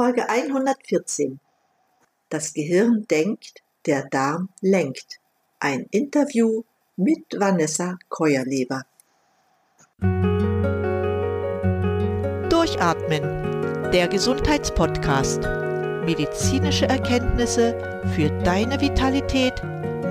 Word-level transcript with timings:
Folge 0.00 0.30
114. 0.30 1.40
Das 2.30 2.54
Gehirn 2.54 3.04
denkt, 3.10 3.62
der 3.84 4.08
Darm 4.08 4.48
lenkt. 4.62 5.20
Ein 5.58 5.88
Interview 5.90 6.62
mit 6.96 7.38
Vanessa 7.38 7.98
Keuerleber. 8.08 8.84
Durchatmen, 12.48 13.90
der 13.92 14.08
Gesundheitspodcast. 14.08 15.42
Medizinische 16.06 16.88
Erkenntnisse 16.88 17.76
für 18.14 18.30
deine 18.42 18.80
Vitalität, 18.80 19.62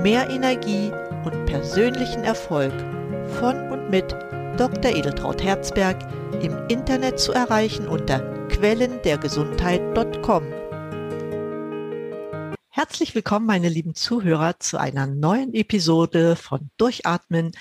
mehr 0.04 0.30
Energie 0.30 0.92
und 1.26 1.48
persönlichen 1.48 2.24
Erfolg. 2.24 2.74
Von 3.40 3.72
und 3.72 3.90
mit 3.90 4.12
Dr. 4.56 4.92
Edeltraut 4.92 5.42
Herzberg 5.42 5.98
im 6.44 6.56
Internet 6.68 7.20
zu 7.20 7.32
erreichen 7.32 7.88
unter 7.88 8.39
quellendergesundheit.com. 8.50 10.44
Herzlich 12.70 13.16
willkommen, 13.16 13.46
meine 13.46 13.70
lieben 13.70 13.96
Zuhörer, 13.96 14.60
zu 14.60 14.78
einer 14.78 15.08
neuen 15.08 15.54
Episode 15.54 16.36
von 16.36 16.70
Durchatmen, 16.78 17.52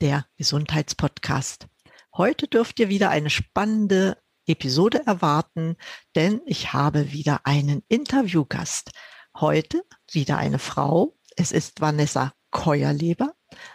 der 0.00 0.26
Gesundheitspodcast. 0.36 1.68
Heute 2.14 2.48
dürft 2.48 2.80
ihr 2.80 2.88
wieder 2.88 3.08
eine 3.10 3.30
spannende 3.30 4.18
Episode 4.46 5.06
erwarten, 5.06 5.76
denn 6.16 6.42
ich 6.44 6.72
habe 6.72 7.12
wieder 7.12 7.40
einen 7.44 7.82
Interviewgast. 7.88 8.90
Heute 9.38 9.82
wieder 10.10 10.36
eine 10.38 10.58
Frau. 10.58 11.16
Es 11.36 11.52
ist 11.52 11.80
Vanessa 11.80 12.32
Keuerleber 12.50 13.32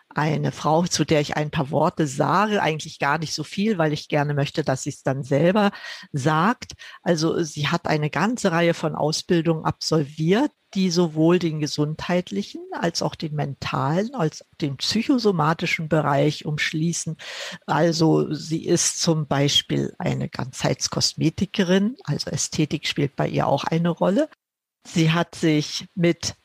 eine 0.10 0.52
Frau, 0.52 0.84
zu 0.86 1.06
der 1.06 1.22
ich 1.22 1.38
ein 1.38 1.52
paar 1.52 1.70
Worte 1.70 2.08
sage, 2.08 2.62
eigentlich 2.62 3.00
gar 3.00 3.20
nicht 3.20 3.34
so 3.34 3.44
viel, 3.44 3.78
weil 3.78 3.94
ich 3.94 4.10
gerne 4.10 4.34
möchte, 4.34 4.64
dass 4.64 4.84
sie 4.84 4.90
es 4.90 5.04
dann 5.04 5.24
selber 5.24 5.72
sagt. 6.12 6.74
Also 7.04 7.44
sie 7.44 7.68
hat 7.68 7.88
eine 7.88 8.10
ganze 8.10 8.52
Reihe 8.52 8.74
von 8.74 8.96
Ausbildungen 8.96 9.64
absolviert, 9.64 10.52
die 10.74 10.90
sowohl 10.90 11.40
den 11.40 11.60
gesundheitlichen 11.60 12.62
als 12.72 13.02
auch 13.02 13.16
den 13.16 13.36
mentalen 13.36 14.14
als 14.16 14.42
auch 14.42 14.56
den 14.60 14.78
psychosomatischen 14.78 15.88
Bereich 15.88 16.46
umschließen. 16.46 17.18
Also 17.66 18.34
sie 18.34 18.66
ist 18.66 19.02
zum 19.02 19.28
Beispiel 19.28 19.94
eine 19.98 20.30
Ganzheitskosmetikerin, 20.30 21.96
also 22.04 22.32
Ästhetik 22.32 22.88
spielt 22.88 23.16
bei 23.16 23.28
ihr 23.28 23.48
auch 23.48 23.64
eine 23.64 23.90
Rolle. 23.90 24.30
Sie 24.86 25.12
hat 25.12 25.36
sich 25.36 25.88
mit 25.96 26.36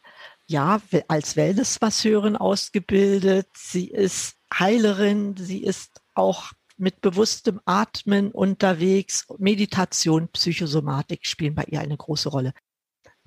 ja, 0.53 0.81
als 1.09 1.37
Wellnessmasseurin 1.37 2.37
ausgebildet. 2.37 3.49
Sie 3.57 3.89
ist 3.89 4.37
Heilerin. 4.57 5.35
Sie 5.37 5.65
ist 5.65 6.01
auch 6.15 6.53
mit 6.77 7.01
bewusstem 7.01 7.61
Atmen 7.65 8.31
unterwegs. 8.31 9.27
Meditation, 9.39 10.29
Psychosomatik 10.29 11.27
spielen 11.27 11.55
bei 11.55 11.65
ihr 11.65 11.81
eine 11.81 11.97
große 11.97 12.29
Rolle. 12.29 12.53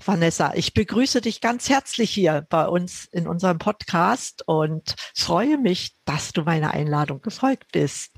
Vanessa, 0.03 0.53
ich 0.55 0.73
begrüße 0.73 1.21
dich 1.21 1.41
ganz 1.41 1.69
herzlich 1.69 2.11
hier 2.11 2.45
bei 2.49 2.67
uns 2.67 3.05
in 3.11 3.27
unserem 3.27 3.59
Podcast 3.59 4.43
und 4.45 4.95
freue 5.15 5.57
mich, 5.57 5.93
dass 6.03 6.33
du 6.33 6.43
meiner 6.43 6.71
Einladung 6.71 7.21
gefolgt 7.21 7.71
bist. 7.71 8.11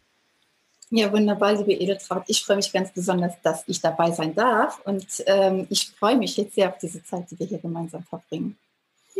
Ja, 0.89 1.11
wunderbar, 1.11 1.53
liebe 1.53 1.73
Edeltraut. 1.73 2.23
Ich 2.27 2.43
freue 2.43 2.55
mich 2.55 2.71
ganz 2.71 2.91
besonders, 2.91 3.33
dass 3.43 3.63
ich 3.67 3.81
dabei 3.81 4.11
sein 4.11 4.33
darf 4.33 4.79
und 4.85 5.05
ähm, 5.27 5.67
ich 5.69 5.89
freue 5.89 6.17
mich 6.17 6.37
jetzt 6.37 6.55
sehr 6.55 6.69
auf 6.69 6.77
diese 6.77 7.03
Zeit, 7.03 7.29
die 7.29 7.37
wir 7.37 7.45
hier 7.45 7.59
gemeinsam 7.59 8.03
verbringen. 8.03 8.57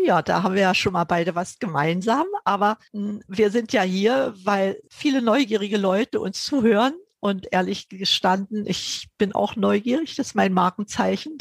Ja, 0.06 0.22
da 0.22 0.44
haben 0.44 0.54
wir 0.56 0.62
ja 0.62 0.76
schon 0.76 0.94
mal 0.94 1.06
beide 1.06 1.36
was 1.36 1.60
gemeinsam. 1.60 2.26
Aber 2.46 2.78
hm, 2.92 3.22
wir 3.28 3.52
sind 3.52 3.74
ja 3.74 3.82
hier, 3.82 4.34
weil 4.44 4.82
viele 4.90 5.22
neugierige 5.22 5.78
Leute 5.78 6.20
uns 6.20 6.44
zuhören. 6.44 6.94
Und 7.20 7.48
ehrlich 7.52 7.90
gestanden, 7.90 8.68
ich 8.68 9.10
bin 9.18 9.34
auch 9.34 9.56
neugierig, 9.56 10.16
das 10.16 10.28
ist 10.28 10.36
mein 10.36 10.54
Markenzeichen. 10.54 11.40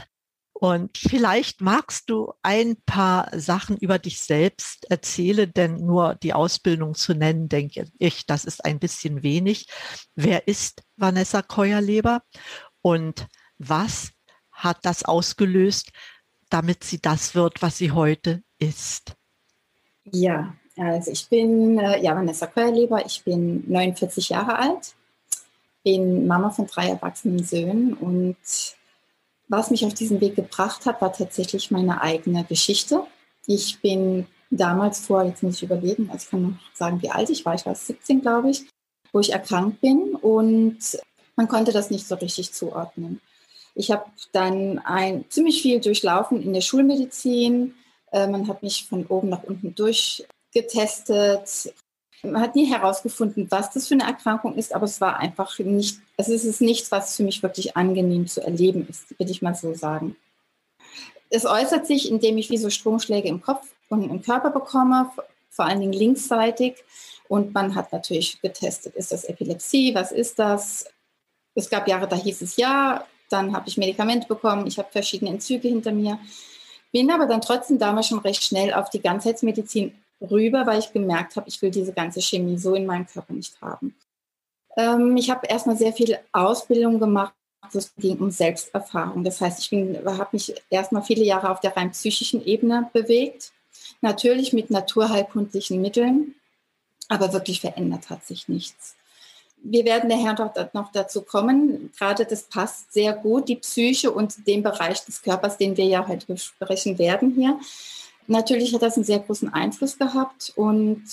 Und 0.59 0.97
vielleicht 0.97 1.61
magst 1.61 2.09
du 2.09 2.33
ein 2.43 2.77
paar 2.87 3.29
Sachen 3.39 3.77
über 3.77 3.99
dich 3.99 4.21
selbst 4.21 4.91
erzählen, 4.91 5.53
denn 5.53 5.85
nur 5.85 6.15
die 6.15 6.33
Ausbildung 6.33 6.95
zu 6.95 7.13
nennen, 7.13 7.51
denke 7.51 7.87
ich, 7.99 8.25
das 8.25 8.47
ist 8.47 8.65
ein 8.65 8.79
bisschen 8.79 9.23
wenig. 9.23 9.67
Wer 10.15 10.49
ist 10.49 10.83
Vanessa 10.97 11.43
Keuerleber 11.43 12.23
und 12.81 13.27
was 13.59 14.13
hat 14.51 14.79
das 14.87 15.05
ausgelöst, 15.05 15.91
damit 16.51 16.85
sie 16.85 17.01
das 17.01 17.35
wird, 17.35 17.63
was 17.63 17.79
sie 17.79 17.93
heute 17.93 18.43
ist? 18.59 19.17
Ja, 20.05 20.55
also 20.77 21.11
ich 21.11 21.29
bin 21.29 21.79
äh, 21.79 22.03
ja, 22.03 22.15
Vanessa 22.15 22.47
Keuerleber, 22.47 23.05
ich 23.05 23.25
bin 23.25 23.65
49 23.69 24.29
Jahre 24.29 24.59
alt, 24.59 24.95
bin 25.83 26.27
Mama 26.27 26.51
von 26.51 26.67
drei 26.67 26.89
erwachsenen 26.89 27.43
Söhnen 27.43 27.95
und 27.95 28.37
was 29.49 29.71
mich 29.71 29.85
auf 29.85 29.95
diesen 29.95 30.21
Weg 30.21 30.37
gebracht 30.37 30.87
hat, 30.87 31.01
war 31.01 31.13
tatsächlich 31.13 31.71
meine 31.71 32.01
eigene 32.03 32.45
Geschichte. 32.45 33.05
Ich 33.47 33.81
bin 33.81 34.27
damals 34.51 35.01
vor, 35.01 35.23
jetzt 35.25 35.43
muss 35.43 35.57
ich 35.57 35.63
überlegen, 35.63 36.11
also 36.11 36.25
ich 36.25 36.31
kann 36.31 36.43
noch 36.43 36.75
sagen, 36.75 37.01
wie 37.03 37.11
alt 37.11 37.31
ich 37.31 37.45
war, 37.45 37.55
ich 37.55 37.65
war 37.65 37.75
17, 37.75 38.23
glaube 38.23 38.51
ich, 38.51 38.67
wo 39.13 39.21
ich 39.21 39.33
erkrankt 39.33 39.81
bin 39.81 40.17
und 40.17 40.79
man 41.37 41.49
konnte 41.49 41.73
das 41.73 41.91
nicht 41.91 42.07
so 42.07 42.17
richtig 42.17 42.53
zuordnen. 42.53 43.21
Ich 43.79 43.91
habe 43.91 44.07
dann 44.33 44.79
ein, 44.81 45.27
ziemlich 45.29 45.61
viel 45.63 45.81
durchlaufen 45.81 46.43
in 46.43 46.55
der 46.55 46.63
Schulmedizin, 46.63 47.75
äh, 48.11 48.27
man 48.27 48.49
hat 48.49 48.63
mich 48.63 48.87
von 48.89 49.05
oben 49.07 49.29
nach 49.29 49.43
unten 49.43 49.75
durchgetestet. 49.75 51.75
Man 52.23 52.41
hat 52.41 52.57
nie 52.57 52.65
herausgefunden, 52.65 53.51
was 53.51 53.71
das 53.73 53.89
für 53.89 53.95
eine 53.95 54.05
Erkrankung 54.05 54.57
ist, 54.57 54.75
aber 54.75 54.87
es 54.87 55.03
war 55.03 55.19
einfach 55.19 55.59
nicht, 55.59 56.01
also 56.17 56.33
es 56.33 56.45
ist 56.45 56.63
nichts, 56.63 56.91
was 56.91 57.15
für 57.15 57.25
mich 57.25 57.43
wirklich 57.43 57.77
angenehm 57.77 58.27
zu 58.27 58.43
erleben 58.43 58.89
ist, 58.89 59.11
würde 59.19 59.31
ich 59.31 59.43
mal 59.43 59.55
so 59.55 59.75
sagen. 59.75 60.17
Es 61.29 61.45
äußert 61.45 61.87
sich, 61.87 62.11
indem 62.11 62.39
ich 62.39 62.49
wie 62.49 62.57
so 62.57 62.71
Stromschläge 62.71 63.29
im 63.29 63.43
Kopf 63.43 63.67
und 63.91 64.05
im 64.05 64.23
Körper 64.23 64.51
bekomme, 64.51 65.11
vor 65.51 65.67
allen 65.67 65.81
Dingen 65.81 65.93
linksseitig. 65.93 66.77
Und 67.29 67.53
man 67.53 67.75
hat 67.75 67.93
natürlich 67.93 68.41
getestet, 68.41 68.95
ist 68.95 69.13
das 69.13 69.25
Epilepsie, 69.25 69.95
was 69.95 70.13
ist 70.13 70.39
das? 70.39 70.87
Es 71.55 71.69
gab 71.69 71.87
Jahre, 71.89 72.09
da 72.09 72.17
hieß 72.17 72.41
es 72.43 72.57
ja, 72.57 73.05
dann 73.29 73.55
habe 73.55 73.69
ich 73.69 73.77
Medikamente 73.77 74.29
bekommen, 74.29 74.67
ich 74.67 74.79
habe 74.79 74.89
verschiedene 74.91 75.31
Entzüge 75.31 75.69
hinter 75.69 75.93
mir. 75.93 76.19
Bin 76.93 77.11
aber 77.11 77.27
dann 77.27 77.41
trotzdem 77.41 77.79
damals 77.79 78.09
schon 78.09 78.21
recht 78.21 78.43
schnell 78.43 78.73
auf 78.73 78.91
die 78.91 79.01
Ganzheitsmedizin 79.01 79.93
rüber, 80.21 80.67
weil 80.67 80.79
ich 80.79 80.93
gemerkt 80.93 81.37
habe, 81.37 81.49
ich 81.49 81.61
will 81.61 81.71
diese 81.71 81.93
ganze 81.93 82.23
Chemie 82.23 82.59
so 82.59 82.75
in 82.75 82.87
meinem 82.87 83.07
Körper 83.07 83.33
nicht 83.33 83.61
haben. 83.61 83.95
Ähm, 84.77 85.17
ich 85.17 85.31
habe 85.31 85.47
erstmal 85.47 85.77
sehr 85.77 85.93
viel 85.93 86.19
Ausbildung 86.33 86.99
gemacht, 86.99 87.35
es 87.73 87.93
ging 87.97 88.19
um 88.19 88.31
Selbsterfahrung. 88.31 89.25
Das 89.25 89.41
heißt, 89.41 89.59
ich 89.61 89.73
habe 89.73 90.29
mich 90.33 90.55
erstmal 90.71 91.03
viele 91.03 91.25
Jahre 91.25 91.51
auf 91.51 91.61
der 91.61 91.77
rein 91.77 91.91
psychischen 91.91 92.45
Ebene 92.45 92.89
bewegt, 92.93 93.53
natürlich 94.01 94.53
mit 94.53 94.71
naturheilkundlichen 94.71 95.81
Mitteln, 95.81 96.37
aber 97.09 97.33
wirklich 97.33 97.61
verändert 97.61 98.09
hat 98.09 98.25
sich 98.25 98.49
nichts 98.49 98.97
wir 99.63 99.85
werden 99.85 100.09
nachher 100.09 100.69
noch 100.73 100.93
dazu 100.93 101.23
kommen. 101.23 101.91
Gerade 101.99 102.25
das 102.25 102.45
passt 102.45 102.93
sehr 102.93 103.13
gut, 103.13 103.49
die 103.49 103.57
Psyche 103.57 104.11
und 104.11 104.47
den 104.47 104.63
Bereich 104.63 105.05
des 105.05 105.23
Körpers, 105.23 105.57
den 105.59 105.77
wir 105.77 105.87
ja 105.87 106.07
heute 106.07 106.27
besprechen 106.27 106.99
werden 106.99 107.35
hier. 107.35 107.59
Natürlich 108.29 108.75
hat 108.75 108.83
das 108.83 108.97
einen 108.97 109.05
sehr 109.05 109.21
großen 109.21 109.53
Einfluss 109.53 109.99
gehabt 109.99 110.53
und 110.57 111.05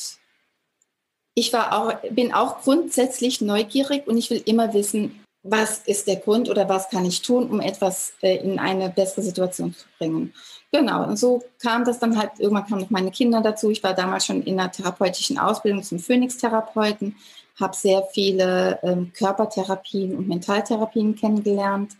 ich 1.36 1.52
war 1.54 1.74
auch, 1.74 1.94
bin 2.12 2.34
auch 2.34 2.62
grundsätzlich 2.62 3.42
neugierig 3.42 4.08
und 4.08 4.18
ich 4.18 4.30
will 4.30 4.42
immer 4.46 4.74
wissen, 4.74 5.24
was 5.44 5.80
ist 5.80 6.08
der 6.08 6.16
Grund 6.18 6.50
oder 6.50 6.70
was 6.70 6.90
kann 6.90 7.06
ich 7.06 7.22
tun, 7.22 7.50
um 7.50 7.60
etwas 7.60 8.14
äh, 8.22 8.38
in 8.38 8.60
eine 8.60 8.90
bessere 8.90 9.22
Situation 9.22 9.74
zu 9.74 9.86
bringen. 9.98 10.34
Genau, 10.72 11.06
und 11.06 11.18
so 11.18 11.44
kam 11.62 11.84
das 11.84 12.00
dann 12.00 12.18
halt, 12.18 12.31
irgendwann 12.40 12.66
kamen 12.66 12.81
noch 12.81 12.90
meine 12.90 13.12
Kinder 13.12 13.42
dazu. 13.42 13.70
Ich 13.70 13.84
war 13.84 13.94
damals 13.94 14.25
schon 14.25 14.42
in 14.44 14.60
einer 14.60 14.72
therapeutischen 14.72 15.38
Ausbildung 15.38 15.84
zum 15.84 16.00
Phoenix-Therapeuten 16.00 17.16
habe 17.59 17.75
sehr 17.75 18.03
viele 18.03 18.80
ähm, 18.84 19.12
Körpertherapien 19.14 20.16
und 20.16 20.28
Mentaltherapien 20.28 21.16
kennengelernt, 21.16 21.94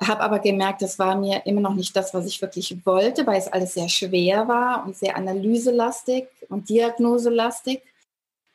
habe 0.00 0.20
aber 0.20 0.38
gemerkt, 0.38 0.82
das 0.82 0.98
war 0.98 1.16
mir 1.16 1.42
immer 1.46 1.60
noch 1.60 1.74
nicht 1.74 1.96
das, 1.96 2.12
was 2.12 2.26
ich 2.26 2.40
wirklich 2.42 2.76
wollte, 2.84 3.26
weil 3.26 3.38
es 3.38 3.48
alles 3.48 3.74
sehr 3.74 3.88
schwer 3.88 4.46
war 4.46 4.84
und 4.84 4.96
sehr 4.96 5.16
analyselastig 5.16 6.26
und 6.48 6.68
diagnoselastig. 6.68 7.82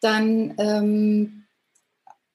Dann 0.01 0.53
ähm, 0.57 1.43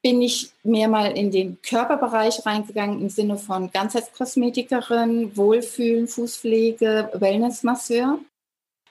bin 0.03 0.23
ich 0.23 0.53
mehr 0.63 0.89
mal 0.89 1.17
in 1.17 1.31
den 1.31 1.61
Körperbereich 1.63 2.45
reingegangen 2.45 3.01
im 3.01 3.09
Sinne 3.09 3.39
von 3.39 3.71
Ganzheitskosmetikerin, 3.71 5.37
Wohlfühlen, 5.37 6.07
Fußpflege, 6.07 7.11
Wellnessmasseur 7.15 8.19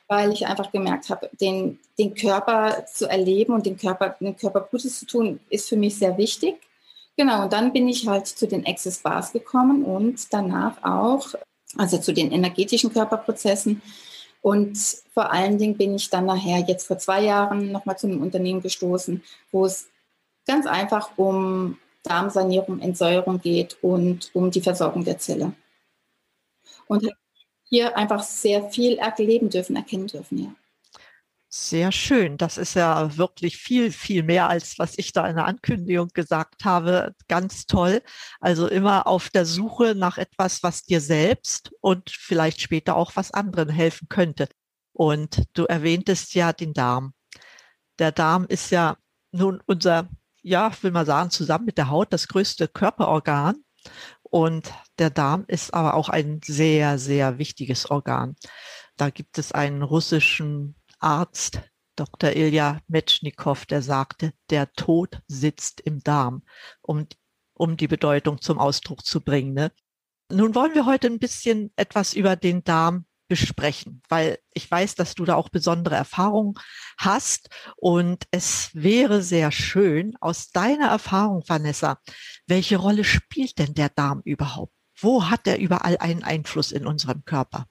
weil 0.08 0.32
ich 0.32 0.46
einfach 0.46 0.72
gemerkt 0.72 1.10
habe, 1.10 1.30
den, 1.40 1.80
den 1.98 2.14
Körper 2.14 2.86
zu 2.86 3.10
erleben 3.10 3.54
und 3.54 3.66
den 3.66 3.78
Körper, 3.78 4.16
den 4.20 4.38
Körper 4.38 4.62
Gutes 4.62 5.00
zu 5.00 5.06
tun, 5.06 5.40
ist 5.50 5.70
für 5.70 5.78
mich 5.78 5.98
sehr 5.98 6.18
wichtig. 6.18 6.56
Genau, 7.18 7.44
und 7.44 7.54
dann 7.54 7.72
bin 7.72 7.88
ich 7.88 8.08
halt 8.08 8.28
zu 8.28 8.48
den 8.48 8.66
Access 8.68 9.00
Bars 9.00 9.32
gekommen 9.32 9.84
und 9.84 10.34
danach 10.34 10.84
auch, 10.84 11.34
also 11.78 11.98
zu 11.98 12.14
den 12.14 12.32
energetischen 12.32 12.92
Körperprozessen. 12.92 13.82
Und 14.42 14.78
vor 15.14 15.32
allen 15.32 15.58
Dingen 15.58 15.78
bin 15.78 15.96
ich 15.96 16.10
dann 16.10 16.26
nachher 16.26 16.60
jetzt 16.68 16.86
vor 16.88 17.00
zwei 17.00 17.24
Jahren 17.24 17.72
nochmal 17.72 17.98
zu 17.98 18.08
einem 18.08 18.22
Unternehmen 18.22 18.62
gestoßen, 18.62 19.24
wo 19.52 19.66
es 19.66 19.88
ganz 20.46 20.68
einfach 20.68 21.18
um 21.18 21.78
Darmsanierung, 22.04 22.80
Entsäuerung 22.80 23.42
geht 23.42 23.78
und 23.82 24.30
um 24.34 24.52
die 24.52 24.62
Versorgung 24.62 25.04
der 25.04 25.18
Zelle. 25.18 25.54
Und 26.88 27.10
hier 27.66 27.98
einfach 27.98 28.24
sehr 28.24 28.70
viel 28.70 28.98
erleben 28.98 29.50
dürfen, 29.50 29.76
erkennen 29.76 30.08
dürfen, 30.08 30.38
ja. 30.38 30.56
Sehr 31.58 31.94
schön. 31.94 32.38
Das 32.38 32.58
ist 32.58 32.74
ja 32.74 33.16
wirklich 33.16 33.56
viel, 33.56 33.90
viel 33.94 34.24
mehr, 34.24 34.50
als 34.50 34.78
was 34.78 34.98
ich 34.98 35.14
da 35.14 35.26
in 35.26 35.38
der 35.38 35.46
Ankündigung 35.46 36.10
gesagt 36.14 36.66
habe. 36.66 37.14
Ganz 37.30 37.66
toll. 37.66 38.02
Also 38.42 38.68
immer 38.68 39.08
auf 39.08 39.30
der 39.30 39.46
Suche 39.46 39.96
nach 39.96 40.18
etwas, 40.18 40.64
was 40.64 40.84
dir 40.84 41.00
selbst 41.00 41.72
und 41.80 42.10
vielleicht 42.10 42.60
später 42.60 42.98
auch 42.98 43.16
was 43.16 43.32
anderen 43.32 43.70
helfen 43.70 44.10
könnte. 44.10 44.50
Und 44.92 45.44
du 45.54 45.64
erwähntest 45.64 46.36
ja 46.36 46.52
den 46.52 46.74
Darm. 46.74 47.14
Der 48.00 48.12
Darm 48.12 48.46
ist 48.50 48.70
ja 48.72 48.98
nun 49.32 49.64
unser, 49.66 50.10
ja, 50.42 50.74
will 50.82 50.92
man 50.92 51.06
sagen, 51.06 51.30
zusammen 51.30 51.66
mit 51.66 51.78
der 51.78 51.90
Haut 51.90 52.12
das 52.12 52.28
größte 52.28 52.68
Körperorgan. 52.68 53.64
Und 54.36 54.74
der 55.00 55.12
Darm 55.12 55.46
ist 55.48 55.74
aber 55.74 55.94
auch 55.94 56.10
ein 56.10 56.42
sehr, 56.44 57.00
sehr 57.00 57.38
wichtiges 57.38 57.90
Organ. 57.90 58.36
Da 58.98 59.10
gibt 59.10 59.38
es 59.38 59.54
einen 59.54 59.82
russischen 59.82 60.76
Arzt, 61.00 61.62
Dr. 61.96 62.32
Ilja 62.32 62.82
Metschnikow, 62.90 63.66
der 63.66 63.82
sagte, 63.82 64.34
der 64.50 64.74
Tod 64.74 65.22
sitzt 65.30 65.80
im 65.80 66.04
Darm, 66.04 66.44
um, 66.82 67.08
um 67.54 67.78
die 67.78 67.88
Bedeutung 67.88 68.42
zum 68.42 68.60
Ausdruck 68.60 69.06
zu 69.06 69.22
bringen. 69.22 69.54
Ne? 69.54 69.72
Nun 70.30 70.54
wollen 70.54 70.74
wir 70.74 70.86
heute 70.86 71.08
ein 71.08 71.20
bisschen 71.20 71.72
etwas 71.78 72.14
über 72.14 72.36
den 72.36 72.66
Darm 72.66 73.06
besprechen, 73.28 74.02
weil 74.10 74.40
ich 74.54 74.70
weiß, 74.70 74.96
dass 74.96 75.16
du 75.16 75.26
da 75.26 75.36
auch 75.36 75.50
besondere 75.50 75.96
Erfahrungen 75.96 76.56
hast 76.98 77.50
und 77.78 78.26
es 78.32 78.70
wäre 78.74 79.22
sehr 79.22 79.52
schön 79.52 80.16
aus 80.22 80.50
deiner 80.52 80.88
Erfahrung, 80.88 81.44
Vanessa, 81.48 82.00
welche 82.48 82.78
Rolle 82.78 83.04
spielt 83.04 83.58
denn 83.60 83.74
der 83.74 83.90
Darm 83.90 84.22
überhaupt? 84.24 84.74
Wo 84.98 85.30
hat 85.30 85.48
er 85.48 85.60
überall 85.60 85.98
einen 85.98 86.24
Einfluss 86.24 86.72
in 86.72 86.86
unserem 86.86 87.26
Körper? 87.26 87.66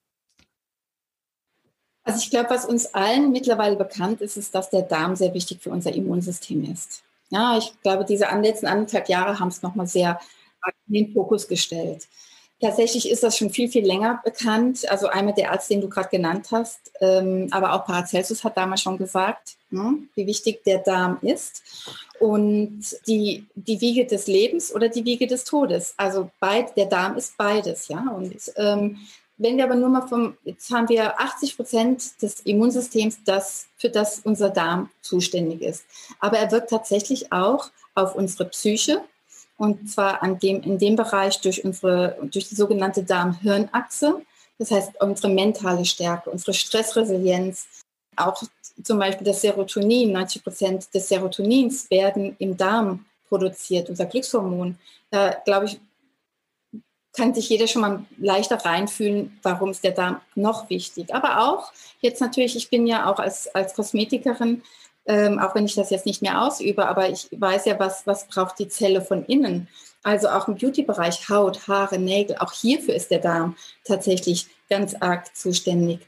Also 2.04 2.18
ich 2.18 2.30
glaube, 2.30 2.50
was 2.50 2.66
uns 2.66 2.92
allen 2.94 3.32
mittlerweile 3.32 3.76
bekannt 3.76 4.20
ist, 4.20 4.36
ist, 4.36 4.54
dass 4.54 4.68
der 4.68 4.82
Darm 4.82 5.16
sehr 5.16 5.32
wichtig 5.32 5.62
für 5.62 5.70
unser 5.70 5.94
Immunsystem 5.94 6.70
ist. 6.70 7.02
Ja, 7.30 7.56
ich 7.56 7.72
glaube, 7.82 8.04
diese 8.04 8.26
letzten 8.26 8.66
anderthalb 8.66 9.08
Jahre 9.08 9.40
haben 9.40 9.48
es 9.48 9.62
nochmal 9.62 9.86
sehr 9.86 10.20
in 10.86 10.94
den 10.94 11.12
Fokus 11.14 11.48
gestellt. 11.48 12.06
Tatsächlich 12.64 13.10
ist 13.10 13.22
das 13.22 13.36
schon 13.36 13.50
viel, 13.50 13.68
viel 13.68 13.84
länger 13.84 14.22
bekannt. 14.24 14.90
Also 14.90 15.08
einmal 15.08 15.34
der 15.34 15.52
Arzt, 15.52 15.68
den 15.68 15.82
du 15.82 15.88
gerade 15.90 16.08
genannt 16.08 16.46
hast, 16.50 16.92
ähm, 17.02 17.48
aber 17.50 17.74
auch 17.74 17.84
Paracelsus 17.84 18.42
hat 18.42 18.56
damals 18.56 18.80
schon 18.80 18.96
gesagt, 18.96 19.56
ne, 19.68 19.98
wie 20.14 20.26
wichtig 20.26 20.64
der 20.64 20.78
Darm 20.78 21.18
ist. 21.20 21.62
Und 22.20 22.82
die, 23.06 23.44
die 23.54 23.82
Wiege 23.82 24.06
des 24.06 24.28
Lebens 24.28 24.74
oder 24.74 24.88
die 24.88 25.04
Wiege 25.04 25.26
des 25.26 25.44
Todes. 25.44 25.92
Also 25.98 26.30
beid, 26.40 26.74
der 26.78 26.86
Darm 26.86 27.18
ist 27.18 27.36
beides, 27.36 27.88
ja. 27.88 28.02
Und 28.16 28.34
ähm, 28.56 28.98
wenn 29.36 29.58
wir 29.58 29.64
aber 29.64 29.74
nur 29.74 29.90
mal 29.90 30.08
vom, 30.08 30.38
jetzt 30.44 30.70
haben 30.70 30.88
wir 30.88 31.20
80 31.20 31.56
Prozent 31.56 32.22
des 32.22 32.40
Immunsystems, 32.40 33.18
das, 33.26 33.66
für 33.76 33.90
das 33.90 34.20
unser 34.24 34.48
Darm 34.48 34.88
zuständig 35.02 35.60
ist. 35.60 35.84
Aber 36.18 36.38
er 36.38 36.50
wirkt 36.50 36.70
tatsächlich 36.70 37.30
auch 37.30 37.70
auf 37.94 38.14
unsere 38.14 38.48
Psyche 38.48 39.02
und 39.56 39.90
zwar 39.90 40.22
an 40.22 40.38
dem, 40.38 40.62
in 40.62 40.78
dem 40.78 40.96
Bereich 40.96 41.40
durch 41.40 41.64
unsere, 41.64 42.16
durch 42.22 42.48
die 42.48 42.54
sogenannte 42.54 43.02
Darm-Hirn-Achse. 43.02 44.22
Das 44.58 44.70
heißt, 44.70 45.00
unsere 45.00 45.28
mentale 45.28 45.84
Stärke, 45.84 46.30
unsere 46.30 46.54
Stressresilienz, 46.54 47.66
auch 48.16 48.42
zum 48.82 48.98
Beispiel 48.98 49.26
das 49.26 49.40
Serotonin, 49.40 50.12
90 50.12 50.42
Prozent 50.42 50.94
des 50.94 51.08
Serotonins 51.08 51.90
werden 51.90 52.36
im 52.38 52.56
Darm 52.56 53.04
produziert, 53.28 53.88
unser 53.88 54.06
Glückshormon. 54.06 54.78
Da 55.10 55.30
glaube 55.44 55.66
ich, 55.66 55.80
kann 57.16 57.32
sich 57.32 57.48
jeder 57.48 57.68
schon 57.68 57.82
mal 57.82 58.04
leichter 58.18 58.56
reinfühlen, 58.56 59.38
warum 59.42 59.70
ist 59.70 59.84
der 59.84 59.92
Darm 59.92 60.20
noch 60.34 60.68
wichtig. 60.68 61.14
Aber 61.14 61.48
auch 61.48 61.72
jetzt 62.00 62.20
natürlich, 62.20 62.56
ich 62.56 62.70
bin 62.70 62.86
ja 62.86 63.10
auch 63.10 63.20
als, 63.20 63.52
als 63.54 63.74
Kosmetikerin, 63.74 64.62
ähm, 65.06 65.38
auch 65.38 65.54
wenn 65.54 65.66
ich 65.66 65.74
das 65.74 65.90
jetzt 65.90 66.06
nicht 66.06 66.22
mehr 66.22 66.42
ausübe, 66.42 66.86
aber 66.86 67.10
ich 67.10 67.28
weiß 67.30 67.66
ja, 67.66 67.78
was, 67.78 68.06
was 68.06 68.26
braucht 68.26 68.58
die 68.58 68.68
Zelle 68.68 69.02
von 69.02 69.24
innen. 69.26 69.68
Also 70.02 70.28
auch 70.28 70.48
im 70.48 70.56
Beauty-Bereich, 70.56 71.28
Haut, 71.28 71.68
Haare, 71.68 71.98
Nägel, 71.98 72.36
auch 72.38 72.52
hierfür 72.52 72.94
ist 72.94 73.10
der 73.10 73.20
Darm 73.20 73.56
tatsächlich 73.84 74.46
ganz 74.68 74.94
arg 74.94 75.34
zuständig. 75.36 76.00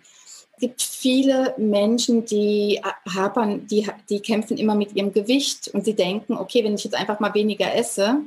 Es 0.54 0.60
gibt 0.60 0.82
viele 0.82 1.54
Menschen, 1.58 2.24
die 2.24 2.80
hapern, 3.14 3.66
die, 3.66 3.86
die 4.08 4.20
kämpfen 4.20 4.56
immer 4.56 4.74
mit 4.74 4.94
ihrem 4.94 5.12
Gewicht 5.12 5.68
und 5.68 5.84
sie 5.84 5.94
denken, 5.94 6.34
okay, 6.34 6.64
wenn 6.64 6.74
ich 6.74 6.84
jetzt 6.84 6.96
einfach 6.96 7.20
mal 7.20 7.34
weniger 7.34 7.74
esse, 7.74 8.22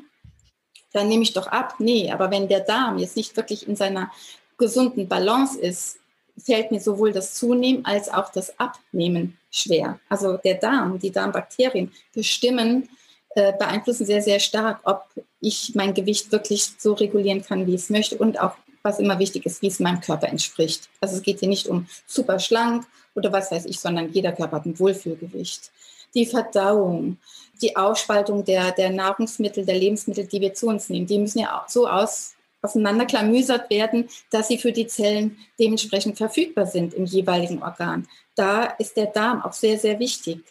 dann 0.93 1.07
nehme 1.07 1.23
ich 1.23 1.33
doch 1.33 1.47
ab. 1.47 1.75
Nee, 1.79 2.11
aber 2.11 2.29
wenn 2.29 2.47
der 2.47 2.59
Darm 2.59 2.99
jetzt 2.99 3.15
nicht 3.15 3.35
wirklich 3.35 3.67
in 3.67 3.75
seiner 3.75 4.11
gesunden 4.57 5.07
Balance 5.07 5.59
ist, 5.59 5.97
fällt 6.37 6.71
mir 6.71 6.79
sowohl 6.79 7.11
das 7.11 7.33
Zunehmen 7.33 7.85
als 7.85 8.09
auch 8.09 8.31
das 8.31 8.59
Abnehmen 8.59 9.38
schwer. 9.51 9.99
Also 10.09 10.37
der 10.37 10.55
Darm, 10.55 10.99
die 10.99 11.11
Darmbakterien 11.11 11.91
bestimmen, 12.13 12.89
äh, 13.35 13.53
beeinflussen 13.53 14.05
sehr, 14.05 14.21
sehr 14.21 14.39
stark, 14.39 14.79
ob 14.83 15.05
ich 15.39 15.73
mein 15.75 15.93
Gewicht 15.93 16.31
wirklich 16.31 16.71
so 16.77 16.93
regulieren 16.93 17.43
kann, 17.43 17.67
wie 17.67 17.75
ich 17.75 17.81
es 17.81 17.89
möchte 17.89 18.17
und 18.17 18.39
auch, 18.39 18.55
was 18.81 18.99
immer 18.99 19.19
wichtig 19.19 19.45
ist, 19.45 19.61
wie 19.61 19.67
es 19.67 19.79
meinem 19.79 20.01
Körper 20.01 20.29
entspricht. 20.29 20.89
Also 21.01 21.17
es 21.17 21.21
geht 21.21 21.39
hier 21.39 21.49
nicht 21.49 21.67
um 21.67 21.87
super 22.07 22.39
schlank 22.39 22.85
oder 23.13 23.31
was 23.31 23.51
weiß 23.51 23.65
ich, 23.65 23.79
sondern 23.79 24.11
jeder 24.11 24.31
Körper 24.31 24.57
hat 24.57 24.65
ein 24.65 24.79
Wohlfühlgewicht. 24.79 25.71
Die 26.15 26.25
Verdauung, 26.25 27.17
die 27.61 27.75
Aufspaltung 27.75 28.45
der, 28.45 28.71
der 28.71 28.89
Nahrungsmittel, 28.89 29.65
der 29.65 29.75
Lebensmittel, 29.75 30.25
die 30.25 30.41
wir 30.41 30.53
zu 30.53 30.67
uns 30.67 30.89
nehmen, 30.89 31.07
die 31.07 31.19
müssen 31.19 31.39
ja 31.39 31.59
auch 31.59 31.69
so 31.69 31.87
aus, 31.87 32.35
auseinanderklamüsert 32.61 33.69
werden, 33.69 34.09
dass 34.31 34.47
sie 34.47 34.57
für 34.57 34.71
die 34.71 34.87
Zellen 34.87 35.37
dementsprechend 35.59 36.17
verfügbar 36.17 36.65
sind 36.65 36.93
im 36.93 37.05
jeweiligen 37.05 37.63
Organ. 37.63 38.07
Da 38.35 38.65
ist 38.65 38.97
der 38.97 39.07
Darm 39.07 39.41
auch 39.41 39.53
sehr, 39.53 39.77
sehr 39.77 39.99
wichtig. 39.99 40.43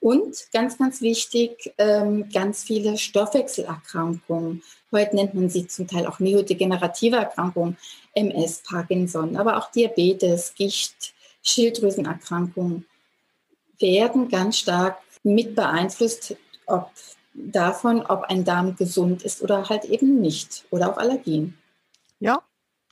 Und 0.00 0.46
ganz, 0.52 0.78
ganz 0.78 1.02
wichtig, 1.02 1.74
ähm, 1.76 2.30
ganz 2.32 2.62
viele 2.62 2.96
Stoffwechselerkrankungen. 2.96 4.62
Heute 4.90 5.14
nennt 5.14 5.34
man 5.34 5.50
sie 5.50 5.66
zum 5.66 5.86
Teil 5.86 6.06
auch 6.06 6.20
neurodegenerative 6.20 7.16
Erkrankungen, 7.16 7.76
MS, 8.14 8.62
Parkinson, 8.66 9.36
aber 9.36 9.58
auch 9.58 9.70
Diabetes, 9.70 10.54
Gicht, 10.54 11.12
Schilddrüsenerkrankungen 11.42 12.86
werden 13.78 14.28
ganz 14.28 14.58
stark 14.58 14.98
mit 15.22 15.54
beeinflusst 15.54 16.34
ob 16.70 16.90
davon, 17.34 18.02
ob 18.02 18.24
ein 18.24 18.44
Darm 18.44 18.76
gesund 18.76 19.22
ist 19.22 19.42
oder 19.42 19.68
halt 19.68 19.84
eben 19.84 20.20
nicht 20.20 20.64
oder 20.70 20.90
auch 20.90 20.98
Allergien. 20.98 21.56
Ja, 22.18 22.42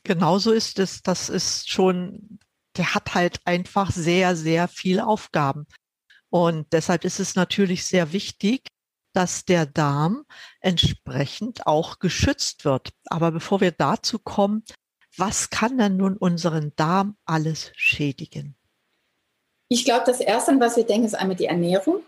genau 0.04 0.38
so 0.38 0.52
ist 0.52 0.78
es. 0.78 1.02
Das 1.02 1.28
ist 1.28 1.68
schon, 1.68 2.38
der 2.76 2.94
hat 2.94 3.14
halt 3.14 3.40
einfach 3.44 3.90
sehr, 3.90 4.36
sehr 4.36 4.68
viele 4.68 5.06
Aufgaben. 5.06 5.66
Und 6.30 6.66
deshalb 6.72 7.04
ist 7.04 7.20
es 7.20 7.34
natürlich 7.34 7.84
sehr 7.84 8.12
wichtig, 8.12 8.68
dass 9.12 9.44
der 9.44 9.66
Darm 9.66 10.24
entsprechend 10.60 11.66
auch 11.66 11.98
geschützt 11.98 12.64
wird. 12.64 12.90
Aber 13.06 13.32
bevor 13.32 13.60
wir 13.60 13.72
dazu 13.72 14.18
kommen, 14.18 14.62
was 15.16 15.50
kann 15.50 15.78
denn 15.78 15.96
nun 15.96 16.16
unseren 16.16 16.72
Darm 16.76 17.16
alles 17.24 17.72
schädigen? 17.74 18.54
Ich 19.68 19.84
glaube, 19.84 20.04
das 20.06 20.20
Erste, 20.20 20.58
was 20.60 20.76
wir 20.76 20.84
denken, 20.84 21.06
ist 21.06 21.14
einmal 21.14 21.36
die 21.36 21.46
Ernährung. 21.46 22.02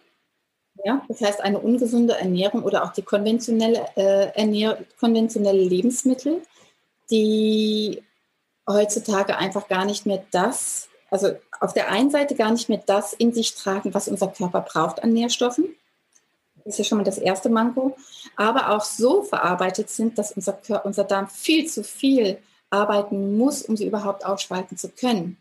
Ja, 0.84 1.04
das 1.08 1.20
heißt, 1.20 1.42
eine 1.42 1.58
ungesunde 1.58 2.14
Ernährung 2.14 2.62
oder 2.62 2.84
auch 2.84 2.92
die 2.92 3.02
konventionelle, 3.02 3.87
äh, 3.96 4.28
Ernähr 4.34 4.78
konventionelle 4.99 5.62
Lebensmittel, 5.62 6.42
die 7.10 8.02
heutzutage 8.66 9.37
einfach 9.37 9.68
gar 9.68 9.84
nicht 9.84 10.06
mehr 10.06 10.25
das, 10.30 10.88
also 11.10 11.32
auf 11.60 11.75
der 11.75 11.90
einen 11.90 12.10
Seite 12.10 12.34
gar 12.34 12.50
nicht 12.50 12.68
mehr 12.68 12.82
das 12.87 13.12
in 13.12 13.34
sich 13.34 13.54
tragen, 13.54 13.92
was 13.92 14.08
unser 14.08 14.28
Körper 14.28 14.60
braucht 14.60 15.02
an 15.02 15.12
Nährstoffen. 15.12 15.75
Das 16.64 16.75
ist 16.75 16.78
ja 16.78 16.84
schon 16.84 16.99
mal 16.99 17.04
das 17.04 17.18
erste 17.18 17.49
Manko. 17.49 17.96
Aber 18.37 18.70
auch 18.70 18.84
so 18.84 19.22
verarbeitet 19.22 19.90
sind, 19.90 20.18
dass 20.18 20.32
unser, 20.32 20.52
Körper, 20.54 20.87
unser 20.87 21.04
Darm 21.04 21.28
viel 21.28 21.66
zu 21.66 21.82
viel 21.82 22.38
arbeiten 22.70 23.37
muss, 23.37 23.62
um 23.62 23.76
sie 23.76 23.87
überhaupt 23.87 24.25
ausspalten 24.25 24.76
zu 24.76 24.88
können. 24.88 25.38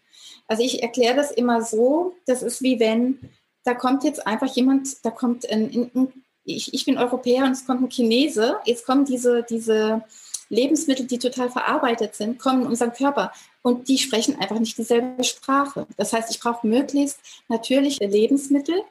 Also 0.48 0.64
ich 0.64 0.82
erkläre 0.82 1.16
das 1.16 1.32
immer 1.32 1.62
so, 1.62 2.16
das 2.26 2.42
ist 2.42 2.62
wie 2.62 2.80
wenn 2.80 3.20
da 3.64 3.74
kommt 3.74 4.04
jetzt 4.04 4.26
einfach 4.26 4.48
jemand, 4.56 5.04
da 5.06 5.12
kommt 5.12 5.50
ein, 5.50 5.92
ein 5.94 6.24
ich, 6.46 6.74
ich 6.74 6.86
bin 6.86 6.98
Europäer 6.98 7.46
und 7.46 7.52
es 7.52 7.66
kommt 7.66 7.82
ein 7.82 7.90
Chinese, 7.90 8.58
jetzt 8.66 8.86
kommen 8.86 9.06
diese, 9.06 9.44
diese 9.44 10.04
Lebensmittel, 10.50 11.06
die 11.06 11.20
total 11.20 11.50
verarbeitet 11.50 12.16
sind, 12.16 12.40
kommen 12.40 12.64
in 12.64 12.68
unseren 12.68 12.94
Körper 12.94 13.32
und 13.62 13.88
die 13.88 13.98
sprechen 13.98 14.40
einfach 14.40 14.60
nicht 14.60 14.78
dieselbe 14.78 15.24
Sprache. 15.24 15.86
Das 15.98 16.12
heißt, 16.12 16.32
ich 16.32 16.40
brauche 16.40 16.66
möglichst 16.66 17.20
natürliche 17.48 18.06
Lebensmittel, 18.06 18.82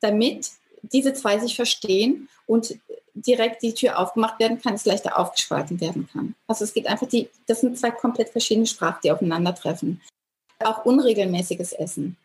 damit 0.00 0.50
diese 0.82 1.12
zwei 1.12 1.38
sich 1.38 1.56
verstehen 1.56 2.28
und 2.46 2.78
direkt 3.14 3.62
die 3.62 3.74
Tür 3.74 3.98
aufgemacht 3.98 4.38
werden 4.38 4.62
kann, 4.62 4.74
es 4.74 4.84
leichter 4.84 5.18
aufgespalten 5.18 5.80
werden 5.80 6.08
kann. 6.12 6.36
Also 6.46 6.62
es 6.62 6.72
geht 6.72 6.86
einfach, 6.86 7.08
die, 7.08 7.28
das 7.46 7.62
sind 7.62 7.76
zwei 7.76 7.90
komplett 7.90 8.28
verschiedene 8.28 8.66
Sprachen, 8.66 9.00
die 9.02 9.10
aufeinandertreffen. 9.10 10.00
Auch 10.60 10.84
unregelmäßiges 10.84 11.72
Essen 11.72 12.16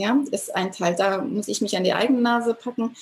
ja, 0.00 0.18
ist 0.30 0.54
ein 0.54 0.72
Teil. 0.72 0.96
Da 0.96 1.18
muss 1.18 1.48
ich 1.48 1.60
mich 1.60 1.76
an 1.76 1.84
die 1.84 1.92
eigene 1.92 2.20
Nase 2.20 2.54
packen. 2.54 2.96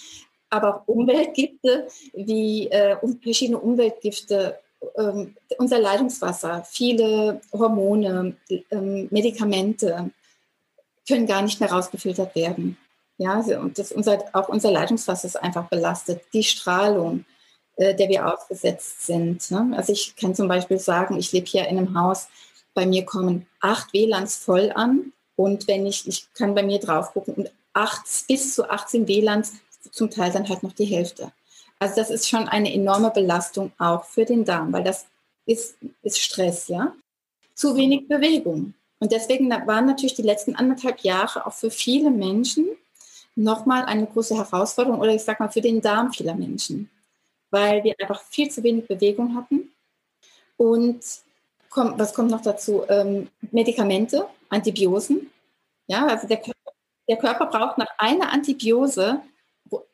Aber 0.50 0.76
auch 0.76 0.88
Umweltgifte, 0.88 1.88
wie 2.14 2.68
äh, 2.68 2.96
verschiedene 3.22 3.58
Umweltgifte 3.58 4.58
ähm, 4.96 5.34
unser 5.58 5.78
Leitungswasser, 5.78 6.64
viele 6.64 7.40
Hormone, 7.52 8.34
ähm, 8.70 9.08
Medikamente 9.10 10.10
können 11.06 11.26
gar 11.26 11.42
nicht 11.42 11.60
mehr 11.60 11.70
rausgefiltert 11.70 12.34
werden. 12.34 12.76
Ja, 13.18 13.40
und 13.40 13.78
das 13.78 13.90
unser, 13.92 14.24
auch 14.32 14.48
unser 14.48 14.70
Leitungswasser 14.70 15.26
ist 15.26 15.36
einfach 15.36 15.68
belastet. 15.68 16.22
Die 16.32 16.44
Strahlung, 16.44 17.24
äh, 17.76 17.94
der 17.94 18.08
wir 18.08 18.32
ausgesetzt 18.32 19.06
sind. 19.06 19.50
Ne? 19.50 19.72
Also 19.76 19.92
ich 19.92 20.14
kann 20.16 20.34
zum 20.34 20.48
Beispiel 20.48 20.78
sagen, 20.78 21.18
ich 21.18 21.32
lebe 21.32 21.46
hier 21.46 21.66
in 21.66 21.78
einem 21.78 21.98
Haus, 21.98 22.28
bei 22.74 22.86
mir 22.86 23.04
kommen 23.04 23.46
acht 23.60 23.92
WLANs 23.92 24.36
voll 24.36 24.70
an 24.74 25.12
und 25.38 25.68
wenn 25.68 25.86
ich, 25.86 26.04
ich 26.08 26.26
kann 26.34 26.56
bei 26.56 26.64
mir 26.64 26.80
drauf 26.80 27.12
gucken 27.12 27.34
und 27.34 27.52
acht, 27.72 28.02
bis 28.26 28.56
zu 28.56 28.68
18 28.68 29.06
WLANs, 29.06 29.52
zum 29.92 30.10
Teil 30.10 30.32
dann 30.32 30.48
halt 30.48 30.64
noch 30.64 30.72
die 30.72 30.84
Hälfte. 30.84 31.30
Also 31.78 31.94
das 31.94 32.10
ist 32.10 32.28
schon 32.28 32.48
eine 32.48 32.74
enorme 32.74 33.10
Belastung 33.12 33.70
auch 33.78 34.04
für 34.04 34.24
den 34.24 34.44
Darm, 34.44 34.72
weil 34.72 34.82
das 34.82 35.06
ist, 35.46 35.76
ist 36.02 36.18
Stress, 36.18 36.66
ja. 36.66 36.92
Zu 37.54 37.76
wenig 37.76 38.08
Bewegung. 38.08 38.74
Und 38.98 39.12
deswegen 39.12 39.48
waren 39.48 39.86
natürlich 39.86 40.16
die 40.16 40.22
letzten 40.22 40.56
anderthalb 40.56 41.02
Jahre 41.02 41.46
auch 41.46 41.54
für 41.54 41.70
viele 41.70 42.10
Menschen 42.10 42.66
nochmal 43.36 43.84
eine 43.84 44.06
große 44.06 44.36
Herausforderung 44.36 44.98
oder 44.98 45.14
ich 45.14 45.22
sag 45.22 45.38
mal 45.38 45.50
für 45.50 45.60
den 45.60 45.80
Darm 45.80 46.12
vieler 46.12 46.34
Menschen, 46.34 46.90
weil 47.52 47.84
wir 47.84 47.94
einfach 48.00 48.22
viel 48.24 48.50
zu 48.50 48.64
wenig 48.64 48.88
Bewegung 48.88 49.36
hatten. 49.36 49.70
Und 50.56 50.98
komm, 51.70 51.96
was 51.96 52.12
kommt 52.12 52.32
noch 52.32 52.42
dazu? 52.42 52.82
Ähm, 52.88 53.28
Medikamente, 53.52 54.26
Antibiosen. 54.50 55.30
Ja, 55.86 56.06
also 56.06 56.26
der 56.26 56.38
Körper, 56.38 56.72
der 57.08 57.16
Körper 57.16 57.46
braucht 57.46 57.78
nach 57.78 57.90
einer 57.98 58.32
Antibiose, 58.32 59.20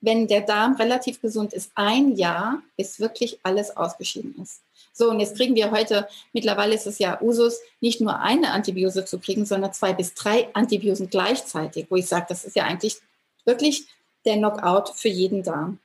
wenn 0.01 0.27
der 0.29 0.43
Darm 0.43 0.77
relativ 0.77 1.21
gesund 1.21 1.53
ist, 1.53 1.73
ein 1.75 2.15
Jahr, 2.17 2.63
bis 2.77 3.01
wirklich 3.01 3.39
alles 3.43 3.77
ausgeschieden 3.77 4.35
ist. 4.43 4.63
So, 4.93 5.11
und 5.11 5.19
jetzt 5.19 5.37
kriegen 5.37 5.57
wir 5.57 5.73
heute, 5.73 6.09
mittlerweile 6.33 6.75
ist 6.75 6.87
es 6.87 6.99
ja 6.99 7.21
Usus, 7.21 7.59
nicht 7.81 8.01
nur 8.01 8.21
eine 8.21 8.53
Antibiose 8.53 9.05
zu 9.05 9.19
kriegen, 9.19 9.45
sondern 9.45 9.73
zwei 9.73 9.93
bis 9.93 10.15
drei 10.15 10.49
Antibiosen 10.55 11.11
gleichzeitig, 11.11 11.87
wo 11.91 11.97
ich 11.97 12.07
sage, 12.07 12.27
das 12.29 12.45
ist 12.45 12.55
ja 12.55 12.65
eigentlich 12.65 12.99
wirklich 13.45 13.87
der 14.25 14.37
Knockout 14.37 14.91
für 14.95 15.09
jeden 15.09 15.43
Darm. 15.43 15.79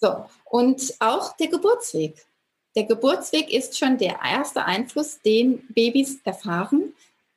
So, 0.00 0.24
und 0.44 0.94
auch 1.00 1.36
der 1.36 1.48
Geburtsweg. 1.48 2.26
Der 2.74 2.84
Geburtsweg 2.84 3.52
ist 3.52 3.78
schon 3.78 3.98
der 3.98 4.18
erste 4.24 4.64
Einfluss, 4.64 5.20
den 5.20 5.66
Babys 5.68 6.20
erfahren, 6.24 6.94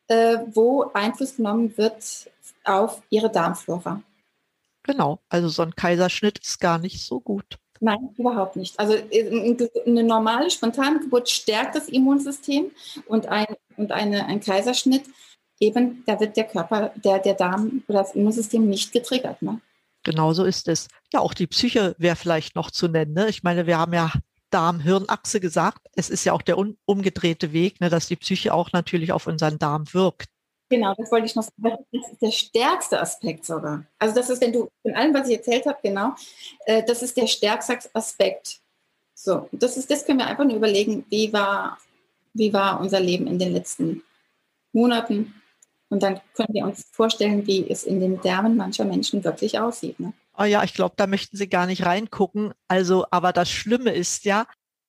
äh, 0.08 0.38
wo 0.54 0.92
Einfluss 0.94 1.38
genommen 1.38 1.78
wird 1.78 2.30
auf 2.64 3.02
ihre 3.10 3.30
Darmflora. 3.30 4.02
Genau, 4.84 5.20
also 5.30 5.48
so 5.48 5.64
ein 5.64 5.76
Kaiserschnitt 5.76 6.40
ist 6.40 6.60
gar 6.60 6.78
nicht 6.78 7.04
so 7.04 7.20
gut. 7.20 7.58
Nein, 7.80 8.10
überhaupt 8.18 8.56
nicht. 8.56 8.80
Also 8.80 8.94
äh, 8.94 9.56
eine 9.86 10.04
normale, 10.04 10.50
spontane 10.50 11.00
Geburt 11.00 11.30
stärkt 11.30 11.76
das 11.76 11.90
Immunsystem 11.90 12.72
und 13.08 13.28
ein, 13.28 13.48
und 13.78 13.92
eine, 13.92 14.26
ein 14.26 14.40
Kaiserschnitt 14.40 15.04
eben, 15.60 16.04
da 16.06 16.20
wird 16.20 16.38
der 16.38 16.46
Körper, 16.46 16.92
der, 16.96 17.20
der 17.20 17.34
Darm 17.34 17.84
oder 17.88 18.00
das 18.00 18.16
Immunsystem 18.16 18.68
nicht 18.68 18.92
getriggert. 18.92 19.42
Ne? 19.42 19.60
Genau 20.04 20.34
so 20.34 20.46
ist 20.46 20.68
es. 20.68 20.88
Ja, 21.12 21.20
auch 21.20 21.34
die 21.34 21.48
Psyche 21.48 21.96
wäre 21.98 22.16
vielleicht 22.16 22.56
noch 22.56 22.72
zu 22.72 22.88
nennen. 22.88 23.14
Ne? 23.14 23.28
Ich 23.30 23.44
meine, 23.44 23.66
wir 23.68 23.78
haben 23.78 23.94
ja 23.94 24.12
Darm-Hirn-Achse 24.56 25.40
gesagt. 25.40 25.88
Es 25.96 26.10
ist 26.10 26.24
ja 26.24 26.34
auch 26.34 26.42
der 26.42 26.58
umgedrehte 26.58 27.52
Weg, 27.52 27.82
ne, 27.82 27.90
dass 27.90 28.08
die 28.08 28.16
Psyche 28.16 28.54
auch 28.54 28.72
natürlich 28.72 29.12
auf 29.12 29.28
unseren 29.28 29.60
Darm 29.60 29.86
wirkt. 29.94 30.30
Genau, 30.70 30.94
das 30.98 31.12
wollte 31.12 31.26
ich 31.26 31.36
noch 31.36 31.44
sagen. 31.44 31.86
Das 31.92 32.12
ist 32.12 32.22
der 32.22 32.32
stärkste 32.32 33.00
Aspekt 33.00 33.46
sogar. 33.46 33.86
Also 34.00 34.16
das 34.16 34.30
ist, 34.30 34.42
wenn 34.42 34.54
du 34.54 34.70
von 34.82 34.96
allem, 34.96 35.14
was 35.14 35.28
ich 35.28 35.38
erzählt 35.38 35.66
habe, 35.66 35.78
genau, 35.84 36.16
äh, 36.66 36.84
das 36.84 37.04
ist 37.04 37.18
der 37.18 37.28
stärkste 37.28 37.78
Aspekt. 37.94 38.60
So, 39.14 39.48
das 39.52 39.78
ist, 39.78 39.92
das 39.92 40.06
können 40.06 40.20
wir 40.20 40.28
einfach 40.28 40.46
nur 40.46 40.56
überlegen, 40.56 41.06
wie 41.10 41.32
war, 41.32 41.78
wie 42.34 42.52
war 42.52 42.80
unser 42.80 43.00
Leben 43.00 43.28
in 43.28 43.38
den 43.38 43.54
letzten 43.54 44.04
Monaten, 44.74 45.34
und 45.90 46.04
dann 46.04 46.20
können 46.34 46.54
wir 46.54 46.66
uns 46.66 46.86
vorstellen, 46.92 47.46
wie 47.48 47.70
es 47.70 47.84
in 47.84 48.00
den 48.00 48.20
Därmen 48.22 48.58
mancher 48.58 48.86
Menschen 48.86 49.24
wirklich 49.24 49.60
aussieht. 49.60 50.00
Ne? 50.00 50.14
Oh 50.38 50.44
ja, 50.44 50.63
ich 50.63 50.74
glaube, 50.74 50.96
da 50.98 51.08
möchten 51.08 51.38
Sie 51.38 51.48
gar 51.48 51.65
nicht 51.65 51.86
reingucken. 51.86 52.54
Also, 52.68 53.06
aber 53.12 53.34
das 53.34 53.50
Schlimme 53.50 53.92
ist 53.92 54.25
ja, 54.25 54.46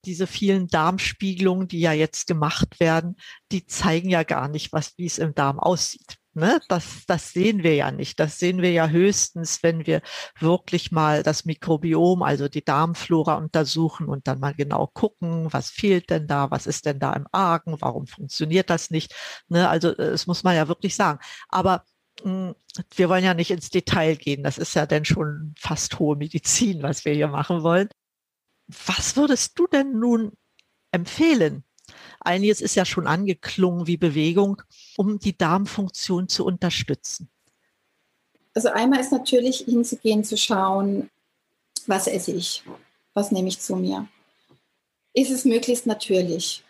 diese 0.06 0.26
vielen 0.26 0.68
Darmspiegelungen, 0.68 1.68
die 1.68 1.80
ja 1.80 1.92
jetzt 1.92 2.26
gemacht 2.26 2.80
werden, 2.80 3.16
die 3.52 3.66
zeigen 3.66 4.08
ja 4.08 4.22
gar 4.22 4.48
nicht, 4.48 4.72
was, 4.72 4.94
wie 4.96 5.06
es 5.06 5.18
im 5.18 5.34
Darm 5.34 5.58
aussieht. 5.58 6.16
Ne? 6.36 6.60
Das, 6.68 7.04
das 7.06 7.32
sehen 7.32 7.62
wir 7.62 7.74
ja 7.74 7.90
nicht. 7.90 8.20
Das 8.20 8.38
sehen 8.38 8.60
wir 8.60 8.70
ja 8.70 8.88
höchstens, 8.88 9.62
wenn 9.62 9.86
wir 9.86 10.02
wirklich 10.38 10.92
mal 10.92 11.22
das 11.22 11.46
Mikrobiom, 11.46 12.22
also 12.22 12.46
die 12.48 12.64
Darmflora 12.64 13.36
untersuchen 13.36 14.06
und 14.06 14.28
dann 14.28 14.38
mal 14.38 14.54
genau 14.54 14.86
gucken, 14.86 15.52
was 15.52 15.70
fehlt 15.70 16.10
denn 16.10 16.26
da, 16.26 16.50
was 16.50 16.66
ist 16.66 16.84
denn 16.86 16.98
da 16.98 17.14
im 17.14 17.26
Argen, 17.32 17.76
warum 17.80 18.06
funktioniert 18.06 18.70
das 18.70 18.90
nicht. 18.90 19.14
Ne? 19.48 19.68
Also 19.68 19.92
das 19.94 20.26
muss 20.26 20.44
man 20.44 20.54
ja 20.54 20.68
wirklich 20.68 20.94
sagen. 20.94 21.20
Aber 21.48 21.84
wir 22.22 23.08
wollen 23.08 23.24
ja 23.24 23.34
nicht 23.34 23.50
ins 23.50 23.70
Detail 23.70 24.16
gehen. 24.16 24.42
Das 24.42 24.58
ist 24.58 24.74
ja 24.74 24.86
dann 24.86 25.04
schon 25.04 25.54
fast 25.58 25.98
hohe 25.98 26.16
Medizin, 26.16 26.82
was 26.82 27.04
wir 27.04 27.12
hier 27.12 27.28
machen 27.28 27.62
wollen. 27.62 27.88
Was 28.68 29.16
würdest 29.16 29.58
du 29.58 29.66
denn 29.66 29.98
nun 29.98 30.32
empfehlen, 30.90 31.64
Einiges 32.20 32.60
ist 32.60 32.74
ja 32.74 32.84
schon 32.84 33.06
angeklungen 33.06 33.86
wie 33.86 33.96
Bewegung, 33.96 34.62
um 34.96 35.18
die 35.18 35.36
Darmfunktion 35.36 36.28
zu 36.28 36.44
unterstützen. 36.44 37.28
Also 38.54 38.68
einmal 38.70 39.00
ist 39.00 39.12
natürlich 39.12 39.58
hinzugehen, 39.58 40.24
zu 40.24 40.36
schauen, 40.36 41.10
was 41.86 42.06
esse 42.06 42.32
ich, 42.32 42.64
was 43.14 43.30
nehme 43.30 43.48
ich 43.48 43.60
zu 43.60 43.76
mir. 43.76 44.08
Ist 45.12 45.30
es 45.30 45.44
möglichst 45.44 45.86
natürlich? 45.86 46.64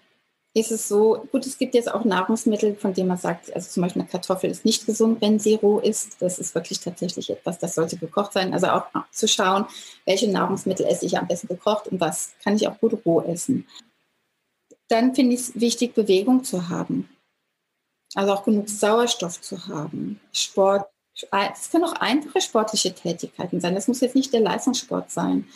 Ist 0.57 0.71
es 0.71 0.89
so, 0.89 1.29
gut, 1.33 1.45
es 1.45 1.59
gibt 1.59 1.75
jetzt 1.75 1.93
auch 1.93 2.07
Nahrungsmittel, 2.07 2.77
von 2.77 2.95
denen 2.95 3.09
man 3.09 3.19
sagt, 3.19 3.55
also 3.55 3.69
zum 3.69 3.83
Beispiel 3.83 4.01
eine 4.01 4.11
Kartoffel 4.11 4.49
ist 4.49 4.65
nicht 4.65 4.87
gesund, 4.87 5.21
wenn 5.21 5.39
sie 5.39 5.57
roh 5.57 5.81
ist. 5.81 6.17
Das 6.21 6.39
ist 6.39 6.55
wirklich 6.55 6.81
tatsächlich 6.81 7.29
etwas, 7.29 7.59
das 7.59 7.75
sollte 7.75 7.99
gekocht 7.99 8.33
sein. 8.33 8.55
Also 8.55 8.69
auch 8.69 8.87
zu 9.11 9.29
schauen, 9.29 9.67
welche 10.07 10.31
Nahrungsmittel 10.31 10.87
esse 10.87 11.05
ich 11.05 11.19
am 11.19 11.29
besten 11.29 11.49
gekocht 11.49 11.89
und 11.89 12.01
was 12.01 12.31
kann 12.43 12.57
ich 12.57 12.67
auch 12.67 12.81
gut 12.81 12.99
roh 13.05 13.21
essen. 13.21 13.69
Dann 14.89 15.15
finde 15.15 15.35
ich 15.35 15.41
es 15.41 15.61
wichtig, 15.61 15.95
Bewegung 15.95 16.43
zu 16.43 16.71
haben. 16.71 17.07
Also 18.15 18.33
auch 18.33 18.43
genug 18.43 18.71
Sauerstoff 18.71 19.39
zu 19.43 19.69
haben. 19.69 20.21
Sport. 20.33 20.87
Es 21.53 21.71
können 21.71 21.85
auch 21.85 22.01
einfache 22.01 22.41
sportliche 22.41 22.95
Tätigkeiten 22.95 23.61
sein. 23.61 23.75
Das 23.75 23.89
muss 23.89 24.01
jetzt 24.01 24.15
nicht 24.15 24.33
der 24.33 24.41
Leistungssport 24.41 25.11
sein. 25.11 25.47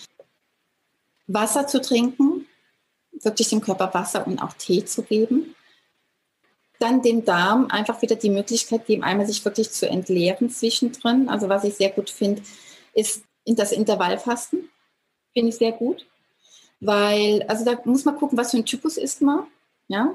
Wasser 1.27 1.67
zu 1.67 1.81
trinken, 1.81 2.45
wirklich 3.13 3.49
dem 3.49 3.61
Körper 3.61 3.93
Wasser 3.93 4.27
und 4.27 4.41
auch 4.41 4.53
Tee 4.55 4.85
zu 4.85 5.03
geben. 5.03 5.55
Dann 6.79 7.03
dem 7.03 7.25
Darm 7.25 7.67
einfach 7.67 8.01
wieder 8.01 8.17
die 8.17 8.31
Möglichkeit 8.31 8.87
geben, 8.87 9.03
einmal 9.03 9.27
sich 9.27 9.45
wirklich 9.45 9.71
zu 9.71 9.89
entleeren 9.89 10.51
zwischendrin. 10.51 11.29
Also 11.29 11.49
was 11.49 11.65
ich 11.65 11.75
sehr 11.75 11.91
gut 11.91 12.09
finde, 12.09 12.43
ist 12.95 13.23
das 13.45 13.73
Intervallfasten. 13.73 14.71
Finde 15.33 15.51
ich 15.51 15.57
sehr 15.57 15.73
gut 15.73 16.07
weil, 16.81 17.43
also 17.45 17.65
da 17.65 17.79
muss 17.85 18.05
man 18.05 18.17
gucken, 18.17 18.37
was 18.37 18.51
für 18.51 18.57
ein 18.57 18.65
Typus 18.65 18.97
ist 18.97 19.23
man. 19.23 19.47
Ja? 19.89 20.15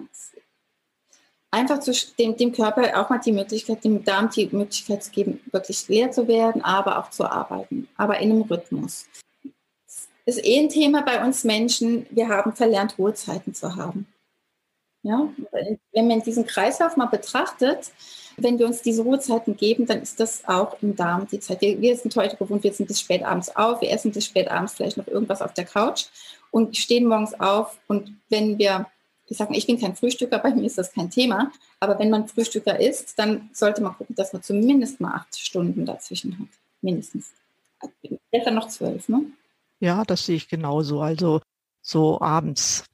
Einfach 1.51 1.79
zu, 1.79 1.91
dem, 2.19 2.35
dem 2.35 2.51
Körper 2.51 2.99
auch 2.99 3.09
mal 3.09 3.19
die 3.19 3.31
Möglichkeit, 3.31 3.83
dem 3.83 4.03
Darm 4.03 4.29
die 4.29 4.49
Möglichkeit 4.51 5.03
zu 5.03 5.11
geben, 5.11 5.39
wirklich 5.51 5.87
leer 5.87 6.11
zu 6.11 6.27
werden, 6.27 6.63
aber 6.63 6.99
auch 6.99 7.11
zu 7.11 7.23
arbeiten, 7.23 7.87
aber 7.95 8.19
in 8.19 8.31
einem 8.31 8.41
Rhythmus. 8.41 9.05
Das 10.25 10.37
ist 10.37 10.45
eh 10.45 10.59
ein 10.59 10.69
Thema 10.69 11.01
bei 11.03 11.23
uns 11.23 11.43
Menschen. 11.43 12.07
Wir 12.09 12.29
haben 12.29 12.53
verlernt, 12.53 12.97
Ruhezeiten 12.97 13.53
zu 13.53 13.75
haben. 13.75 14.07
Ja? 15.03 15.29
Wenn 15.91 16.07
man 16.07 16.21
diesen 16.21 16.47
Kreislauf 16.47 16.97
mal 16.97 17.05
betrachtet, 17.05 17.91
wenn 18.37 18.59
wir 18.59 18.65
uns 18.65 18.81
diese 18.81 19.03
Ruhezeiten 19.03 19.55
geben, 19.55 19.85
dann 19.85 20.01
ist 20.01 20.19
das 20.19 20.43
auch 20.47 20.81
im 20.81 20.95
Darm 20.95 21.27
die 21.27 21.39
Zeit. 21.39 21.61
Wir, 21.61 21.95
sind 21.95 22.15
heute 22.15 22.35
gewohnt, 22.35 22.63
wir 22.63 22.73
sind 22.73 22.87
bis 22.87 22.99
spät 22.99 23.23
abends 23.23 23.55
auf, 23.55 23.81
wir 23.81 23.91
essen 23.91 24.11
bis 24.11 24.25
spät 24.25 24.49
abends 24.49 24.73
vielleicht 24.73 24.97
noch 24.97 25.07
irgendwas 25.07 25.41
auf 25.41 25.53
der 25.53 25.65
Couch 25.65 26.05
und 26.51 26.75
stehen 26.75 27.05
morgens 27.05 27.39
auf 27.39 27.79
und 27.87 28.17
wenn 28.29 28.57
wir, 28.57 28.87
ich 29.27 29.37
sage, 29.37 29.55
ich 29.55 29.67
bin 29.67 29.79
kein 29.79 29.95
Frühstücker, 29.95 30.39
bei 30.39 30.53
mir 30.53 30.65
ist 30.65 30.77
das 30.77 30.91
kein 30.91 31.09
Thema, 31.09 31.51
aber 31.79 31.97
wenn 31.99 32.09
man 32.09 32.27
Frühstücker 32.27 32.79
ist, 32.79 33.17
dann 33.17 33.49
sollte 33.53 33.81
man 33.81 33.93
gucken, 33.95 34.15
dass 34.15 34.33
man 34.33 34.43
zumindest 34.43 34.99
mal 34.99 35.13
acht 35.13 35.37
Stunden 35.37 35.85
dazwischen 35.85 36.37
hat, 36.39 36.47
mindestens. 36.81 37.31
Besser 38.31 38.51
noch 38.51 38.67
zwölf, 38.67 39.07
ne? 39.07 39.25
Ja, 39.79 40.03
das 40.03 40.25
sehe 40.25 40.37
ich 40.37 40.47
genauso. 40.47 41.01
Also 41.01 41.41
so 41.81 42.21
abends, 42.21 42.85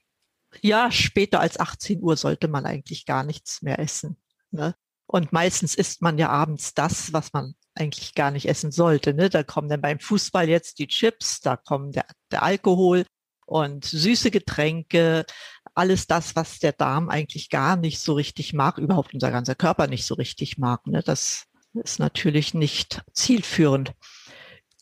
ja, 0.62 0.92
später 0.92 1.40
als 1.40 1.60
18 1.60 2.02
Uhr 2.02 2.18
sollte 2.18 2.48
man 2.48 2.66
eigentlich 2.66 3.06
gar 3.06 3.24
nichts 3.24 3.62
mehr 3.62 3.80
essen. 3.80 4.18
Ne? 4.52 4.76
Und 5.06 5.32
meistens 5.32 5.76
isst 5.76 6.02
man 6.02 6.18
ja 6.18 6.30
abends 6.30 6.74
das, 6.74 7.14
was 7.14 7.34
man 7.34 7.56
eigentlich 7.76 8.16
gar 8.16 8.32
nicht 8.32 8.48
essen 8.48 8.72
sollte. 8.72 9.14
Ne? 9.14 9.30
Da 9.30 9.44
kommen 9.44 9.70
dann 9.70 9.82
beim 9.82 10.00
Fußball 10.00 10.50
jetzt 10.50 10.80
die 10.80 10.88
Chips, 10.88 11.40
da 11.40 11.56
kommen 11.56 11.92
der, 11.92 12.06
der 12.32 12.44
Alkohol, 12.44 13.06
und 13.52 13.84
süße 13.84 14.32
Getränke, 14.32 15.26
alles 15.74 16.08
das, 16.08 16.38
was 16.38 16.60
der 16.60 16.72
Darm 16.72 17.10
eigentlich 17.10 17.50
gar 17.50 17.76
nicht 17.76 18.00
so 18.00 18.14
richtig 18.14 18.54
mag, 18.54 18.78
überhaupt 18.78 19.14
unser 19.14 19.30
ganzer 19.30 19.56
Körper 19.56 19.88
nicht 19.88 20.06
so 20.06 20.16
richtig 20.16 20.58
mag. 20.58 20.88
Ne? 20.88 21.04
Das 21.04 21.48
ist 21.74 22.00
natürlich 22.00 22.54
nicht 22.54 23.02
zielführend. 23.12 23.92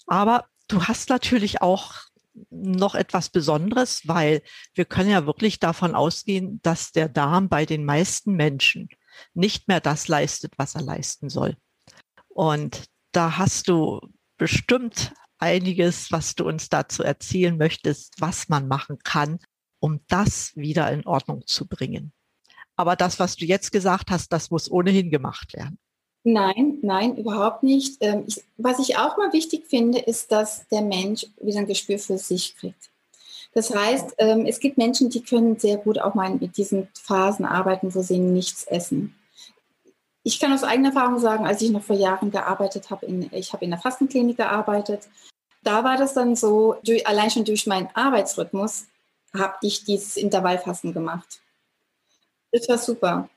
Aber 0.05 0.45
du 0.69 0.83
hast 0.83 1.09
natürlich 1.09 1.61
auch 1.61 1.95
noch 2.49 2.95
etwas 2.95 3.29
Besonderes, 3.29 4.07
weil 4.07 4.41
wir 4.73 4.85
können 4.85 5.09
ja 5.09 5.25
wirklich 5.25 5.59
davon 5.59 5.93
ausgehen, 5.95 6.61
dass 6.61 6.91
der 6.91 7.09
Darm 7.09 7.49
bei 7.49 7.65
den 7.65 7.83
meisten 7.83 8.33
Menschen 8.33 8.87
nicht 9.33 9.67
mehr 9.67 9.81
das 9.81 10.07
leistet, 10.07 10.53
was 10.57 10.75
er 10.75 10.81
leisten 10.81 11.29
soll. 11.29 11.57
Und 12.29 12.85
da 13.11 13.37
hast 13.37 13.67
du 13.67 13.99
bestimmt 14.37 15.13
einiges, 15.39 16.11
was 16.11 16.35
du 16.35 16.47
uns 16.47 16.69
dazu 16.69 17.03
erzählen 17.03 17.57
möchtest, 17.57 18.13
was 18.19 18.47
man 18.47 18.67
machen 18.67 18.99
kann, 19.03 19.39
um 19.79 20.01
das 20.07 20.55
wieder 20.55 20.91
in 20.91 21.05
Ordnung 21.05 21.45
zu 21.45 21.67
bringen. 21.67 22.13
Aber 22.75 22.95
das, 22.95 23.19
was 23.19 23.35
du 23.35 23.45
jetzt 23.45 23.71
gesagt 23.71 24.11
hast, 24.11 24.31
das 24.31 24.51
muss 24.51 24.71
ohnehin 24.71 25.09
gemacht 25.09 25.53
werden. 25.53 25.79
Nein, 26.23 26.79
nein, 26.81 27.15
überhaupt 27.15 27.63
nicht. 27.63 27.97
Ähm, 28.01 28.25
was 28.57 28.79
ich 28.79 28.97
auch 28.97 29.17
mal 29.17 29.31
wichtig 29.31 29.67
finde, 29.67 29.99
ist, 29.99 30.31
dass 30.31 30.67
der 30.67 30.81
Mensch 30.81 31.25
wieder 31.41 31.59
ein 31.59 31.67
Gespür 31.67 31.97
für 31.97 32.17
sich 32.17 32.57
kriegt. 32.57 32.89
Das 33.53 33.73
heißt, 33.73 34.15
ähm, 34.19 34.45
es 34.45 34.59
gibt 34.59 34.77
Menschen, 34.77 35.09
die 35.09 35.23
können 35.23 35.57
sehr 35.57 35.77
gut 35.77 35.99
auch 35.99 36.13
mal 36.13 36.29
mit 36.35 36.57
diesen 36.57 36.87
Phasen 36.93 37.45
arbeiten, 37.45 37.95
wo 37.95 38.01
sie 38.01 38.19
nichts 38.19 38.63
essen. 38.65 39.15
Ich 40.23 40.39
kann 40.39 40.53
aus 40.53 40.63
eigener 40.63 40.89
Erfahrung 40.89 41.19
sagen, 41.19 41.47
als 41.47 41.61
ich 41.61 41.71
noch 41.71 41.81
vor 41.81 41.95
Jahren 41.95 42.29
gearbeitet 42.29 42.89
habe, 42.89 43.05
in, 43.05 43.29
ich 43.33 43.53
habe 43.53 43.63
in 43.63 43.71
der 43.71 43.79
Fastenklinik 43.79 44.37
gearbeitet, 44.37 45.07
da 45.63 45.83
war 45.83 45.97
das 45.97 46.13
dann 46.13 46.35
so, 46.35 46.75
durch, 46.83 47.07
allein 47.07 47.31
schon 47.31 47.45
durch 47.45 47.65
meinen 47.65 47.89
Arbeitsrhythmus 47.93 48.85
habe 49.33 49.55
ich 49.61 49.85
dieses 49.85 50.17
Intervallfasten 50.17 50.93
gemacht. 50.93 51.41
Das 52.51 52.67
war 52.69 52.77
super. 52.77 53.29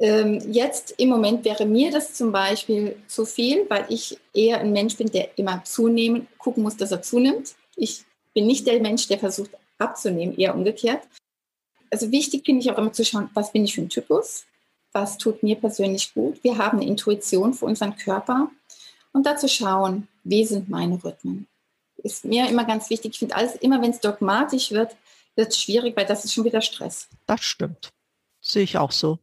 Ähm, 0.00 0.40
jetzt 0.50 0.94
im 0.98 1.08
Moment 1.08 1.44
wäre 1.44 1.66
mir 1.66 1.90
das 1.90 2.14
zum 2.14 2.32
Beispiel 2.32 2.96
zu 3.06 3.24
viel, 3.24 3.66
weil 3.68 3.86
ich 3.88 4.18
eher 4.32 4.58
ein 4.58 4.72
Mensch 4.72 4.96
bin, 4.96 5.10
der 5.10 5.38
immer 5.38 5.62
zunehmen, 5.64 6.26
gucken 6.38 6.62
muss, 6.62 6.76
dass 6.76 6.90
er 6.90 7.02
zunimmt. 7.02 7.54
Ich 7.76 8.04
bin 8.32 8.46
nicht 8.46 8.66
der 8.66 8.80
Mensch, 8.80 9.06
der 9.06 9.18
versucht 9.18 9.50
abzunehmen, 9.78 10.36
eher 10.36 10.54
umgekehrt. 10.54 11.02
Also 11.90 12.10
wichtig 12.10 12.44
finde 12.44 12.60
ich 12.60 12.70
auch 12.72 12.78
immer 12.78 12.92
zu 12.92 13.04
schauen, 13.04 13.30
was 13.34 13.52
bin 13.52 13.64
ich 13.64 13.74
für 13.74 13.82
ein 13.82 13.88
Typus? 13.88 14.46
Was 14.92 15.16
tut 15.16 15.42
mir 15.42 15.56
persönlich 15.56 16.12
gut? 16.12 16.42
Wir 16.42 16.58
haben 16.58 16.80
eine 16.80 16.88
Intuition 16.88 17.54
für 17.54 17.66
unseren 17.66 17.96
Körper 17.96 18.50
und 19.12 19.26
dazu 19.26 19.46
schauen, 19.46 20.08
wie 20.24 20.44
sind 20.44 20.68
meine 20.68 21.02
Rhythmen? 21.02 21.46
Ist 21.98 22.24
mir 22.24 22.48
immer 22.48 22.64
ganz 22.64 22.90
wichtig. 22.90 23.12
Ich 23.12 23.18
finde 23.20 23.36
alles, 23.36 23.54
immer 23.56 23.80
wenn 23.80 23.90
es 23.90 24.00
dogmatisch 24.00 24.72
wird, 24.72 24.96
wird 25.36 25.48
es 25.48 25.58
schwierig, 25.58 25.96
weil 25.96 26.06
das 26.06 26.24
ist 26.24 26.34
schon 26.34 26.44
wieder 26.44 26.60
Stress. 26.60 27.08
Das 27.26 27.42
stimmt. 27.42 27.92
Sehe 28.40 28.64
ich 28.64 28.76
auch 28.76 28.92
so. 28.92 29.18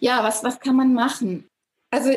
Ja, 0.00 0.24
was, 0.24 0.42
was 0.42 0.58
kann 0.58 0.76
man 0.76 0.94
machen? 0.94 1.48
Also 1.90 2.10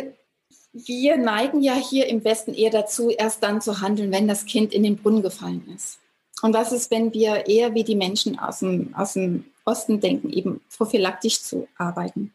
wir 0.72 1.18
neigen 1.18 1.62
ja 1.62 1.76
hier 1.76 2.08
im 2.08 2.24
Westen 2.24 2.54
eher 2.54 2.72
dazu, 2.72 3.10
erst 3.10 3.44
dann 3.44 3.62
zu 3.62 3.82
handeln, 3.82 4.12
wenn 4.12 4.28
das 4.28 4.46
Kind 4.46 4.74
in 4.74 4.84
den 4.84 4.98
Brunnen 4.98 5.22
gefallen 5.22 5.68
ist. 5.76 6.00
Und 6.42 6.54
was 6.54 6.72
ist, 6.72 6.90
wenn 6.92 7.14
wir 7.14 7.48
eher 7.48 7.74
wie 7.76 7.84
die 7.84 7.96
Menschen 7.96 8.40
aus 8.40 8.60
dem, 8.60 8.94
aus 8.96 9.14
dem 9.14 9.46
Osten 9.66 10.00
denken, 10.00 10.32
eben 10.32 10.62
prophylaktisch 10.76 11.42
zu 11.42 11.68
arbeiten? 11.78 12.34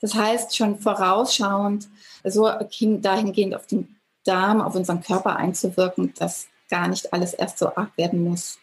Das 0.00 0.14
heißt, 0.14 0.56
schon 0.56 0.78
vorausschauend, 0.78 1.88
so 2.24 2.50
dahingehend 2.80 3.54
auf 3.54 3.66
den 3.66 3.96
Darm, 4.24 4.60
auf 4.60 4.74
unseren 4.74 5.02
Körper 5.02 5.36
einzuwirken, 5.36 6.12
dass 6.18 6.48
gar 6.68 6.88
nicht 6.88 7.12
alles 7.12 7.34
erst 7.34 7.58
so 7.58 7.68
arg 7.74 7.96
werden 7.96 8.24
muss. 8.24 8.58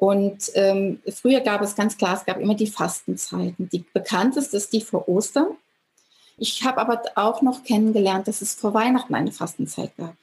Und 0.00 0.50
ähm, 0.54 1.02
früher 1.12 1.40
gab 1.40 1.60
es 1.60 1.76
ganz 1.76 1.98
klar, 1.98 2.16
es 2.16 2.24
gab 2.24 2.38
immer 2.38 2.54
die 2.54 2.68
Fastenzeiten. 2.68 3.68
Die 3.68 3.84
bekannteste 3.92 4.56
ist 4.56 4.72
die 4.72 4.80
vor 4.80 5.06
Ostern. 5.10 5.58
Ich 6.38 6.64
habe 6.64 6.80
aber 6.80 7.02
auch 7.16 7.42
noch 7.42 7.64
kennengelernt, 7.64 8.26
dass 8.26 8.40
es 8.40 8.54
vor 8.54 8.72
Weihnachten 8.72 9.14
eine 9.14 9.30
Fastenzeit 9.30 9.94
gab. 9.98 10.16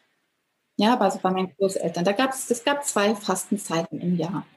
Ja, 0.77 0.97
also 0.97 1.19
bei 1.19 1.29
meinen 1.29 1.55
Großeltern. 1.55 2.03
Da 2.03 2.11
gab 2.13 2.31
es, 2.31 2.49
es 2.49 2.63
gab 2.63 2.85
zwei 2.85 3.13
Fastenzeiten 3.13 4.01
im 4.01 4.17
Jahr. 4.17 4.47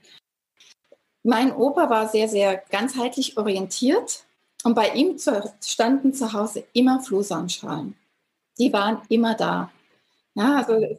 Mein 1.23 1.55
Opa 1.55 1.91
war 1.91 2.09
sehr, 2.09 2.27
sehr 2.27 2.57
ganzheitlich 2.71 3.37
orientiert 3.37 4.25
und 4.65 4.75
bei 4.75 4.89
ihm 4.95 5.19
standen 5.63 6.15
zu 6.15 6.33
Hause 6.33 6.65
immer 6.73 7.03
Flohsamenschalen. 7.03 7.95
Die 8.57 8.73
waren 8.73 9.03
immer 9.11 9.35
da. 9.35 9.71
Ja, 10.35 10.65
also 10.65 10.99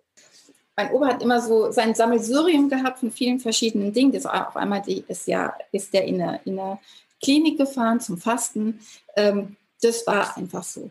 mein 0.83 0.93
Opa 0.93 1.07
hat 1.07 1.21
immer 1.21 1.41
so 1.41 1.71
sein 1.71 1.93
Sammelsurium 1.93 2.69
gehabt 2.69 2.99
von 2.99 3.11
vielen 3.11 3.39
verschiedenen 3.39 3.93
Dingen. 3.93 4.11
Das 4.11 4.25
auf 4.25 4.55
einmal 4.55 4.81
die, 4.81 5.03
ist 5.07 5.27
ja 5.27 5.53
ist 5.71 5.93
der 5.93 6.05
in 6.05 6.21
eine, 6.21 6.39
in 6.45 6.59
Klinik 7.21 7.57
gefahren 7.57 7.99
zum 7.99 8.17
Fasten. 8.17 8.79
Ähm, 9.15 9.55
das 9.81 10.05
war 10.07 10.37
einfach 10.37 10.63
so. 10.63 10.89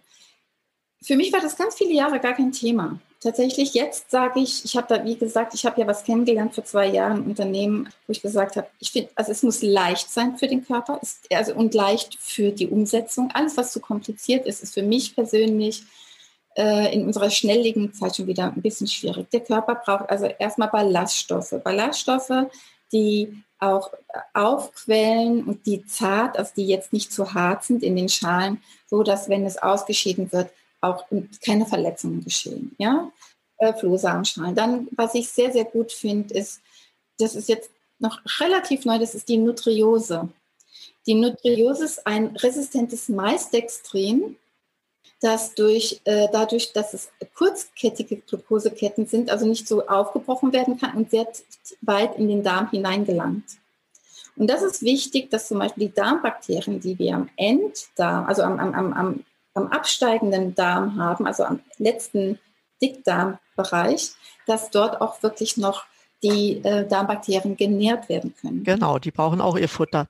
Für 1.02 1.16
mich 1.16 1.32
war 1.32 1.40
das 1.40 1.56
ganz 1.56 1.74
viele 1.74 1.94
Jahre 1.94 2.20
gar 2.20 2.34
kein 2.34 2.52
Thema. 2.52 3.00
Tatsächlich 3.20 3.74
jetzt 3.74 4.10
sage 4.10 4.40
ich, 4.40 4.64
ich 4.64 4.76
habe 4.76 4.86
da, 4.88 5.04
wie 5.04 5.16
gesagt, 5.16 5.52
ich 5.54 5.66
habe 5.66 5.80
ja 5.80 5.86
was 5.86 6.04
kennengelernt 6.04 6.54
vor 6.54 6.64
zwei 6.64 6.86
Jahren, 6.86 7.18
ein 7.18 7.26
Unternehmen, 7.26 7.88
wo 8.06 8.12
ich 8.12 8.22
gesagt 8.22 8.56
habe, 8.56 8.66
ich 8.78 8.92
finde, 8.92 9.10
also 9.14 9.30
es 9.30 9.42
muss 9.42 9.60
leicht 9.60 10.10
sein 10.10 10.38
für 10.38 10.46
den 10.46 10.64
Körper 10.64 10.98
ist, 11.02 11.26
also, 11.30 11.54
und 11.54 11.74
leicht 11.74 12.16
für 12.18 12.50
die 12.50 12.68
Umsetzung. 12.68 13.30
Alles, 13.32 13.56
was 13.58 13.72
zu 13.72 13.80
kompliziert 13.80 14.46
ist, 14.46 14.62
ist 14.62 14.72
für 14.72 14.82
mich 14.82 15.14
persönlich 15.14 15.84
in 16.56 17.06
unserer 17.06 17.30
schnelllebigen 17.30 17.94
Zeit 17.94 18.16
schon 18.16 18.26
wieder 18.26 18.52
ein 18.52 18.60
bisschen 18.60 18.88
schwierig. 18.88 19.30
Der 19.30 19.40
Körper 19.40 19.76
braucht 19.76 20.10
also 20.10 20.26
erstmal 20.26 20.68
Ballaststoffe. 20.68 21.54
Ballaststoffe, 21.62 22.50
die 22.92 23.42
auch 23.60 23.92
aufquellen 24.32 25.44
und 25.44 25.66
die 25.66 25.84
zart, 25.86 26.38
also 26.38 26.52
die 26.56 26.66
jetzt 26.66 26.92
nicht 26.92 27.12
zu 27.12 27.34
hart 27.34 27.64
sind 27.64 27.82
in 27.82 27.94
den 27.94 28.08
Schalen, 28.08 28.60
so 28.88 29.02
dass 29.02 29.28
wenn 29.28 29.44
es 29.44 29.58
ausgeschieden 29.58 30.32
wird, 30.32 30.50
auch 30.80 31.04
keine 31.44 31.66
Verletzungen 31.66 32.24
geschehen. 32.24 32.74
Ja, 32.78 33.10
äh, 33.58 33.74
Flohsamenschalen. 33.74 34.54
Dann, 34.54 34.88
was 34.92 35.14
ich 35.14 35.28
sehr, 35.28 35.52
sehr 35.52 35.66
gut 35.66 35.92
finde, 35.92 36.34
ist, 36.34 36.60
das 37.18 37.36
ist 37.36 37.48
jetzt 37.48 37.70
noch 37.98 38.18
relativ 38.40 38.86
neu, 38.86 38.98
das 38.98 39.14
ist 39.14 39.28
die 39.28 39.36
Nutriose. 39.36 40.28
Die 41.06 41.14
Nutriose 41.14 41.84
ist 41.84 42.06
ein 42.06 42.28
resistentes 42.36 43.10
Maisdextrin, 43.10 44.36
dass 45.20 45.54
durch, 45.54 46.00
äh, 46.04 46.28
dadurch, 46.32 46.72
dass 46.72 46.94
es 46.94 47.10
kurzkettige 47.34 48.16
Glukoseketten 48.16 49.06
sind, 49.06 49.30
also 49.30 49.46
nicht 49.46 49.68
so 49.68 49.86
aufgebrochen 49.86 50.52
werden 50.52 50.78
kann 50.78 50.96
und 50.96 51.10
sehr 51.10 51.26
weit 51.82 52.16
in 52.16 52.28
den 52.28 52.42
Darm 52.42 52.70
hineingelangt. 52.70 53.44
Und 54.36 54.48
das 54.48 54.62
ist 54.62 54.82
wichtig, 54.82 55.30
dass 55.30 55.48
zum 55.48 55.58
Beispiel 55.58 55.88
die 55.88 55.94
Darmbakterien, 55.94 56.80
die 56.80 56.98
wir 56.98 57.14
am 57.14 57.28
Enddarm, 57.36 58.26
also 58.26 58.42
am, 58.42 58.58
am, 58.58 58.92
am, 58.94 59.24
am 59.54 59.66
absteigenden 59.66 60.54
Darm 60.54 60.98
haben, 60.98 61.26
also 61.26 61.44
am 61.44 61.60
letzten 61.76 62.38
Dickdarmbereich, 62.80 64.12
dass 64.46 64.70
dort 64.70 65.02
auch 65.02 65.22
wirklich 65.22 65.58
noch 65.58 65.84
die 66.22 66.64
äh, 66.64 66.86
Darmbakterien 66.86 67.56
genährt 67.56 68.08
werden 68.08 68.34
können. 68.40 68.64
Genau, 68.64 68.98
die 68.98 69.10
brauchen 69.10 69.40
auch 69.40 69.58
ihr 69.58 69.68
Futter. 69.68 70.08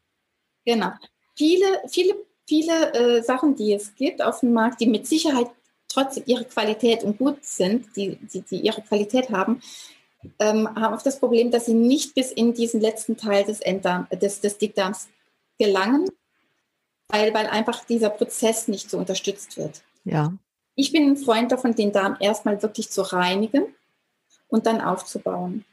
Genau. 0.65 0.93
Viele, 1.37 1.67
viele 1.89 2.15
viele 2.51 2.93
äh, 2.95 3.23
Sachen, 3.23 3.55
die 3.55 3.73
es 3.73 3.95
gibt 3.95 4.21
auf 4.21 4.41
dem 4.41 4.53
Markt, 4.53 4.81
die 4.81 4.89
mit 4.89 5.07
Sicherheit 5.07 5.47
trotz 5.87 6.21
ihrer 6.27 6.43
Qualität 6.43 7.05
und 7.05 7.17
gut 7.17 7.45
sind, 7.45 7.97
die, 7.97 8.17
die, 8.17 8.41
die 8.41 8.57
ihre 8.57 8.83
Qualität 8.83 9.31
haben, 9.31 9.63
ähm, 10.41 10.69
haben 10.75 10.95
oft 10.95 11.07
das 11.07 11.21
Problem, 11.21 11.53
dass 11.53 11.67
sie 11.67 11.75
nicht 11.75 12.17
bis 12.17 12.33
in 12.33 12.53
diesen 12.53 12.81
letzten 12.81 13.17
Teil 13.17 13.45
des, 13.45 13.61
Enddarm, 13.61 14.09
des, 14.11 14.41
des 14.41 14.59
Dickdarms 14.59 15.09
gelangen, 15.61 16.09
weil, 17.07 17.33
weil 17.35 17.47
einfach 17.47 17.85
dieser 17.85 18.11
Prozess 18.11 18.67
nicht 18.67 18.91
so 18.91 18.99
unterstützt 18.99 19.57
wird. 19.57 19.83
Ja. 20.05 20.33
Ich 20.75 20.91
bin 20.91 21.09
ein 21.09 21.17
Freund 21.17 21.53
davon, 21.53 21.77
den 21.77 21.93
Darm 21.93 22.17
erstmal 22.19 22.61
wirklich 22.63 22.91
zu 22.91 23.03
reinigen 23.03 23.65
und 24.49 24.67
dann 24.67 24.81
aufzubauen. 24.81 25.65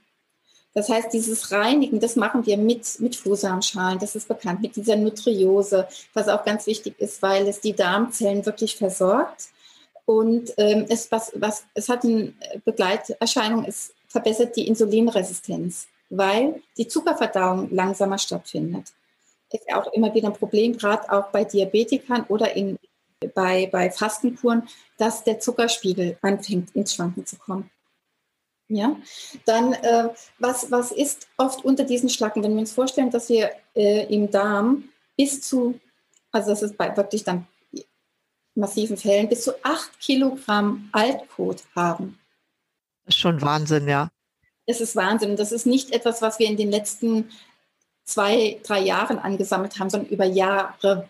Das 0.78 0.90
heißt, 0.90 1.12
dieses 1.12 1.52
Reinigen, 1.52 2.00
das 2.00 2.16
machen 2.16 2.46
wir 2.46 2.56
mit, 2.56 3.00
mit 3.00 3.16
Flohsamenschalen, 3.16 3.98
das 3.98 4.16
ist 4.16 4.28
bekannt, 4.28 4.62
mit 4.62 4.76
dieser 4.76 4.96
Nutriose, 4.96 5.88
was 6.14 6.28
auch 6.28 6.46
ganz 6.46 6.68
wichtig 6.68 7.00
ist, 7.00 7.20
weil 7.24 7.48
es 7.48 7.60
die 7.62 7.74
Darmzellen 7.74 8.46
wirklich 8.46 8.76
versorgt. 8.76 9.48
Und 10.06 10.54
ähm, 10.58 10.86
es, 10.88 11.12
was, 11.12 11.32
was, 11.34 11.66
es 11.74 11.90
hat 11.90 12.04
eine 12.04 12.32
Begleiterscheinung, 12.64 13.66
es 13.66 13.92
verbessert 14.08 14.56
die 14.56 14.68
Insulinresistenz, 14.68 15.88
weil 16.12 16.62
die 16.78 16.88
Zuckerverdauung 16.88 17.74
langsamer 17.74 18.20
stattfindet. 18.20 18.94
Ist 19.52 19.74
auch 19.74 19.92
immer 19.94 20.14
wieder 20.14 20.28
ein 20.28 20.36
Problem, 20.36 20.78
gerade 20.78 21.12
auch 21.12 21.30
bei 21.32 21.44
Diabetikern 21.44 22.26
oder 22.28 22.56
in, 22.56 22.78
bei, 23.34 23.68
bei 23.72 23.90
Fastenkuren, 23.90 24.70
dass 25.00 25.24
der 25.24 25.40
Zuckerspiegel 25.40 26.20
anfängt 26.22 26.76
ins 26.76 26.94
Schwanken 26.94 27.26
zu 27.26 27.36
kommen. 27.38 27.68
Ja, 28.70 28.98
dann 29.46 29.74
äh, 29.74 30.10
was, 30.40 30.70
was 30.72 30.92
ist 30.92 31.28
oft 31.38 31.64
unter 31.64 31.86
diesen 31.86 32.10
Schlacken, 32.10 32.44
wenn 32.44 32.54
wir 32.54 32.60
uns 32.60 32.74
vorstellen, 32.74 33.12
dass 33.12 33.30
wir 33.30 33.52
äh, 33.76 34.14
im 34.14 34.30
Darm 34.30 34.90
bis 35.16 35.42
zu, 35.42 35.80
also 36.32 36.50
das 36.50 36.64
ist 36.64 36.78
bei 36.78 36.96
wirklich 36.98 37.24
dann 37.24 37.48
massiven 38.56 38.98
Fällen, 38.98 39.30
bis 39.30 39.44
zu 39.44 39.54
acht 39.64 39.98
Kilogramm 40.02 40.90
Altkot 40.92 41.64
haben. 41.76 42.20
Das 43.06 43.16
ist 43.16 43.22
schon 43.22 43.42
Wahnsinn, 43.42 43.88
ja. 43.88 44.10
Das 44.66 44.82
ist 44.82 44.98
Wahnsinn. 44.98 45.38
Das 45.38 45.54
ist 45.54 45.66
nicht 45.66 45.92
etwas, 45.92 46.22
was 46.22 46.40
wir 46.40 46.48
in 46.48 46.58
den 46.58 46.70
letzten 46.70 47.30
zwei, 48.04 48.60
drei 48.64 48.82
Jahren 48.82 49.20
angesammelt 49.20 49.80
haben, 49.80 49.90
sondern 49.90 50.10
über 50.10 50.26
Jahre. 50.26 51.08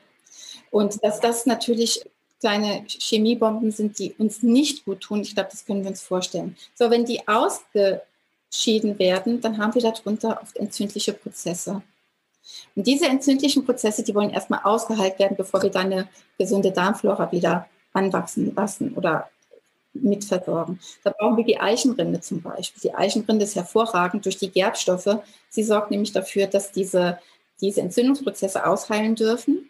Und 0.70 1.04
dass 1.04 1.20
das 1.20 1.48
natürlich 1.48 2.04
kleine 2.40 2.86
Chemiebomben 2.88 3.72
sind, 3.72 4.00
die 4.00 4.14
uns 4.18 4.44
nicht 4.44 4.86
gut 4.86 5.02
tun. 5.02 5.22
Ich 5.22 5.34
glaube, 5.34 5.50
das 5.52 5.66
können 5.66 5.84
wir 5.84 5.90
uns 5.90 6.02
vorstellen. 6.02 6.56
So, 6.76 6.90
wenn 6.92 7.06
die 7.06 7.28
ausge, 7.28 8.02
ausgeschieden 8.48 8.98
werden, 9.00 9.42
dann 9.42 9.58
haben 9.58 9.74
wir 9.76 9.82
darunter 9.82 10.40
oft 10.42 10.58
entzündliche 10.58 11.14
Prozesse. 11.14 11.82
Und 12.76 12.88
diese 12.88 13.08
entzündlichen 13.08 13.66
Prozesse, 13.66 14.04
die 14.04 14.16
wollen 14.16 14.30
erstmal 14.30 14.62
ausgeheilt 14.64 15.20
werden, 15.20 15.36
bevor 15.36 15.62
wir 15.62 15.70
dann 15.70 15.92
eine 15.92 16.08
gesunde 16.38 16.72
Darmflora 16.72 17.32
wieder 17.32 17.68
anwachsen 17.94 18.56
lassen 18.56 18.94
oder 18.94 19.30
mitversorgen. 19.94 20.80
Da 21.04 21.12
brauchen 21.18 21.38
wir 21.38 21.44
die 21.44 21.60
Eichenrinde 21.60 22.22
zum 22.22 22.42
Beispiel. 22.42 22.82
Die 22.82 22.96
Eichenrinde 22.96 23.44
ist 23.44 23.56
hervorragend 23.56 24.26
durch 24.26 24.38
die 24.38 24.52
Gerbstoffe. 24.52 25.20
Sie 25.50 25.64
sorgt 25.64 25.92
nämlich 25.92 26.14
dafür, 26.14 26.48
dass 26.48 26.72
diese, 26.72 27.20
diese 27.60 27.82
Entzündungsprozesse 27.82 28.66
ausheilen 28.66 29.16
dürfen. 29.16 29.70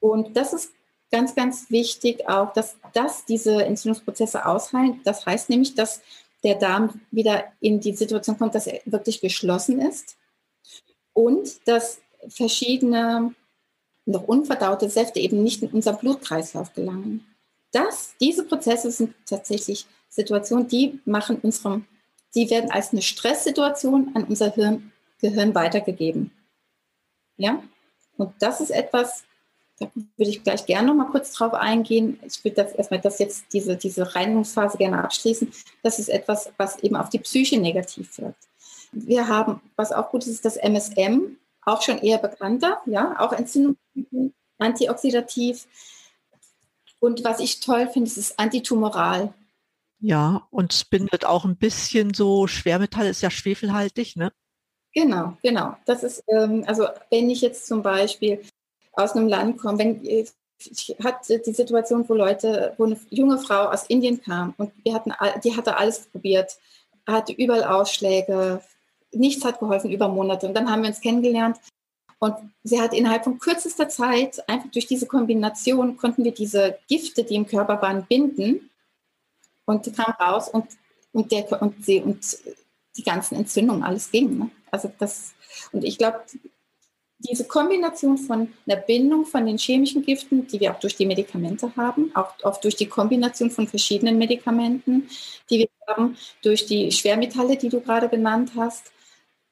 Und 0.00 0.36
das 0.36 0.52
ist 0.52 0.72
ganz, 1.14 1.36
ganz 1.36 1.70
wichtig 1.70 2.28
auch, 2.28 2.52
dass, 2.54 2.76
dass 2.92 3.24
diese 3.24 3.64
Entzündungsprozesse 3.64 4.46
ausheilen. 4.46 5.00
Das 5.04 5.24
heißt 5.24 5.48
nämlich, 5.48 5.76
dass 5.76 6.00
der 6.42 6.56
Darm 6.56 7.00
wieder 7.12 7.52
in 7.60 7.78
die 7.78 7.94
Situation 7.94 8.36
kommt, 8.36 8.56
dass 8.56 8.66
er 8.66 8.80
wirklich 8.84 9.20
geschlossen 9.20 9.80
ist 9.80 10.16
und 11.12 11.68
dass 11.68 12.00
verschiedene 12.26 13.32
noch 14.06 14.24
unverdaute 14.26 14.90
Säfte 14.90 15.20
eben 15.20 15.44
nicht 15.44 15.62
in 15.62 15.68
unseren 15.68 15.98
Blutkreislauf 15.98 16.74
gelangen. 16.74 17.24
Das, 17.70 18.16
diese 18.20 18.44
Prozesse 18.44 18.90
sind 18.90 19.14
tatsächlich 19.24 19.86
Situationen, 20.08 20.66
die 20.66 20.98
machen 21.04 21.38
unserem, 21.42 21.86
die 22.34 22.50
werden 22.50 22.72
als 22.72 22.90
eine 22.90 23.02
Stresssituation 23.02 24.10
an 24.16 24.24
unser 24.24 24.50
Hirn, 24.50 24.90
Gehirn 25.20 25.54
weitergegeben. 25.54 26.32
Ja? 27.36 27.62
Und 28.16 28.34
das 28.40 28.60
ist 28.60 28.70
etwas, 28.70 29.22
da 29.78 29.90
würde 29.94 30.30
ich 30.30 30.44
gleich 30.44 30.66
gerne 30.66 30.88
noch 30.88 30.94
mal 30.94 31.10
kurz 31.10 31.32
drauf 31.32 31.52
eingehen. 31.52 32.18
Ich 32.24 32.44
würde 32.44 32.62
das 32.62 32.72
erstmal 32.72 33.00
das 33.00 33.18
jetzt 33.18 33.46
diese, 33.52 33.76
diese 33.76 34.14
Reinigungsphase 34.14 34.78
gerne 34.78 35.02
abschließen. 35.02 35.52
Das 35.82 35.98
ist 35.98 36.08
etwas, 36.08 36.52
was 36.56 36.78
eben 36.78 36.96
auf 36.96 37.08
die 37.08 37.18
Psyche 37.18 37.60
negativ 37.60 38.18
wirkt. 38.18 38.48
Wir 38.92 39.26
haben, 39.26 39.60
was 39.76 39.90
auch 39.90 40.10
gut 40.10 40.22
ist, 40.22 40.28
ist 40.28 40.44
das 40.44 40.56
MSM, 40.56 41.36
auch 41.62 41.82
schon 41.82 41.98
eher 41.98 42.18
bekannter, 42.18 42.80
ja, 42.86 43.16
auch 43.18 43.32
Entzündung, 43.32 43.76
antioxidativ. 44.58 45.66
Und 47.00 47.24
was 47.24 47.40
ich 47.40 47.60
toll 47.60 47.88
finde, 47.88 48.08
ist 48.08 48.18
es 48.18 48.38
antitumoral. 48.38 49.34
Ja, 49.98 50.46
und 50.50 50.72
es 50.72 50.84
bindet 50.84 51.24
auch 51.24 51.44
ein 51.44 51.56
bisschen 51.56 52.14
so, 52.14 52.46
Schwermetall 52.46 53.06
ist 53.06 53.22
ja 53.22 53.30
schwefelhaltig, 53.30 54.16
ne? 54.16 54.32
Genau, 54.92 55.36
genau. 55.42 55.76
Das 55.86 56.04
ist, 56.04 56.22
ähm, 56.28 56.62
also 56.66 56.86
wenn 57.10 57.28
ich 57.28 57.40
jetzt 57.40 57.66
zum 57.66 57.82
Beispiel 57.82 58.42
aus 58.96 59.12
einem 59.12 59.28
Land 59.28 59.58
komme, 59.58 59.78
wenn 59.78 60.04
ich 60.04 60.96
hatte 61.02 61.40
die 61.40 61.52
Situation, 61.52 62.08
wo 62.08 62.14
Leute, 62.14 62.74
wo 62.78 62.84
eine 62.84 62.98
junge 63.10 63.38
Frau 63.38 63.64
aus 63.70 63.86
Indien 63.86 64.22
kam 64.22 64.54
und 64.56 64.72
wir 64.82 64.94
hatten, 64.94 65.12
die 65.42 65.56
hatte 65.56 65.76
alles 65.76 66.06
probiert, 66.06 66.56
hatte 67.06 67.32
überall 67.32 67.64
Ausschläge, 67.64 68.60
nichts 69.12 69.44
hat 69.44 69.60
geholfen 69.60 69.90
über 69.90 70.08
Monate. 70.08 70.46
Und 70.46 70.54
dann 70.54 70.70
haben 70.70 70.82
wir 70.82 70.88
uns 70.88 71.00
kennengelernt 71.00 71.58
und 72.18 72.34
sie 72.62 72.80
hat 72.80 72.94
innerhalb 72.94 73.24
von 73.24 73.38
kürzester 73.38 73.88
Zeit, 73.88 74.48
einfach 74.48 74.70
durch 74.70 74.86
diese 74.86 75.06
Kombination, 75.06 75.96
konnten 75.96 76.24
wir 76.24 76.32
diese 76.32 76.78
Gifte, 76.88 77.24
die 77.24 77.34
im 77.34 77.46
Körper 77.46 77.82
waren, 77.82 78.06
binden 78.06 78.70
und 79.66 79.94
kam 79.94 80.14
raus 80.14 80.48
und, 80.48 80.66
und, 81.12 81.30
der, 81.32 81.60
und, 81.60 81.84
sie, 81.84 82.00
und 82.00 82.38
die 82.96 83.02
ganzen 83.02 83.36
Entzündungen, 83.36 83.82
alles 83.82 84.10
ging. 84.10 84.38
Ne? 84.38 84.50
Also 84.70 84.90
das, 84.98 85.34
und 85.72 85.84
ich 85.84 85.98
glaube, 85.98 86.22
diese 87.24 87.46
Kombination 87.46 88.18
von 88.18 88.52
einer 88.66 88.80
Bindung 88.80 89.24
von 89.24 89.46
den 89.46 89.58
chemischen 89.58 90.02
Giften, 90.02 90.46
die 90.46 90.60
wir 90.60 90.72
auch 90.72 90.80
durch 90.80 90.96
die 90.96 91.06
Medikamente 91.06 91.74
haben, 91.76 92.10
auch 92.14 92.32
oft 92.42 92.62
durch 92.64 92.76
die 92.76 92.88
Kombination 92.88 93.50
von 93.50 93.66
verschiedenen 93.66 94.18
Medikamenten, 94.18 95.08
die 95.50 95.60
wir 95.60 95.68
haben, 95.88 96.16
durch 96.42 96.66
die 96.66 96.92
Schwermetalle, 96.92 97.56
die 97.56 97.68
du 97.68 97.80
gerade 97.80 98.08
genannt 98.08 98.52
hast, 98.56 98.92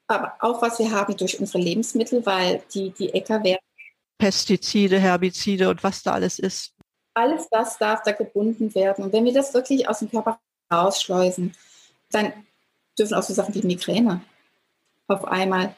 aber 0.07 0.33
auch 0.39 0.61
was 0.61 0.79
wir 0.79 0.91
haben 0.91 1.17
durch 1.17 1.39
unsere 1.39 1.59
Lebensmittel, 1.59 2.25
weil 2.25 2.61
die, 2.73 2.91
die 2.91 3.13
Äcker 3.13 3.43
werden. 3.43 3.59
Pestizide, 4.17 4.99
Herbizide 4.99 5.69
und 5.69 5.83
was 5.83 6.03
da 6.03 6.13
alles 6.13 6.39
ist. 6.39 6.73
Alles 7.15 7.47
das 7.49 7.77
darf 7.77 8.03
da 8.03 8.11
gebunden 8.11 8.73
werden. 8.75 9.05
Und 9.05 9.13
wenn 9.13 9.25
wir 9.25 9.33
das 9.33 9.53
wirklich 9.53 9.87
aus 9.87 9.99
dem 9.99 10.09
Körper 10.09 10.39
rausschleusen, 10.71 11.53
dann 12.11 12.33
dürfen 12.97 13.15
auch 13.15 13.23
so 13.23 13.33
Sachen 13.33 13.53
wie 13.55 13.65
Migräne 13.65 14.21
auf 15.07 15.25
einmal 15.25 15.75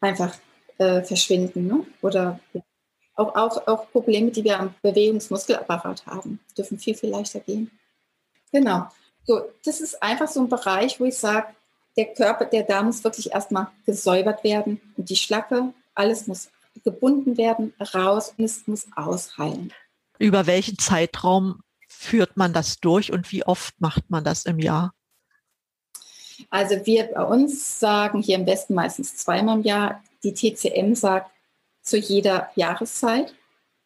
einfach 0.00 0.34
äh, 0.78 1.02
verschwinden. 1.02 1.66
Ne? 1.66 1.86
Oder 2.02 2.40
auch, 3.14 3.34
auch, 3.34 3.66
auch 3.66 3.90
Probleme, 3.90 4.30
die 4.30 4.44
wir 4.44 4.58
am 4.58 4.74
Bewegungsmuskelapparat 4.82 6.06
haben, 6.06 6.40
dürfen 6.56 6.78
viel, 6.78 6.94
viel 6.94 7.10
leichter 7.10 7.40
gehen. 7.40 7.70
Genau. 8.52 8.88
So, 9.24 9.42
das 9.64 9.80
ist 9.80 10.02
einfach 10.02 10.28
so 10.28 10.40
ein 10.40 10.48
Bereich, 10.48 11.00
wo 11.00 11.04
ich 11.04 11.16
sage, 11.16 11.46
der 11.96 12.12
Körper, 12.12 12.44
der 12.44 12.64
Darm 12.64 12.86
muss 12.86 13.04
wirklich 13.04 13.32
erstmal 13.32 13.68
gesäubert 13.86 14.42
werden 14.42 14.80
und 14.96 15.08
die 15.08 15.16
Schlacke, 15.16 15.72
alles 15.94 16.26
muss 16.26 16.50
gebunden 16.82 17.36
werden, 17.36 17.72
raus 17.94 18.34
und 18.36 18.44
es 18.44 18.66
muss 18.66 18.86
ausheilen. 18.96 19.72
Über 20.18 20.46
welchen 20.46 20.78
Zeitraum 20.78 21.60
führt 21.88 22.36
man 22.36 22.52
das 22.52 22.80
durch 22.80 23.12
und 23.12 23.30
wie 23.30 23.44
oft 23.44 23.80
macht 23.80 24.10
man 24.10 24.24
das 24.24 24.44
im 24.44 24.58
Jahr? 24.58 24.92
Also 26.50 26.84
wir 26.84 27.04
bei 27.14 27.22
uns 27.22 27.78
sagen 27.78 28.20
hier 28.20 28.36
im 28.36 28.46
Westen 28.46 28.74
meistens 28.74 29.16
zweimal 29.16 29.58
im 29.58 29.62
Jahr. 29.62 30.02
Die 30.24 30.34
TCM 30.34 30.94
sagt 30.94 31.30
zu 31.82 31.96
jeder 31.96 32.50
Jahreszeit. 32.56 33.34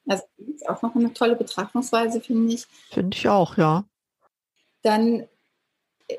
Also 0.06 0.24
ist 0.38 0.68
auch 0.68 0.80
noch 0.80 0.94
eine 0.94 1.12
tolle 1.12 1.36
Betrachtungsweise, 1.36 2.20
finde 2.20 2.54
ich. 2.54 2.66
Finde 2.90 3.16
ich 3.16 3.28
auch, 3.28 3.58
ja. 3.58 3.84
Dann 4.82 5.28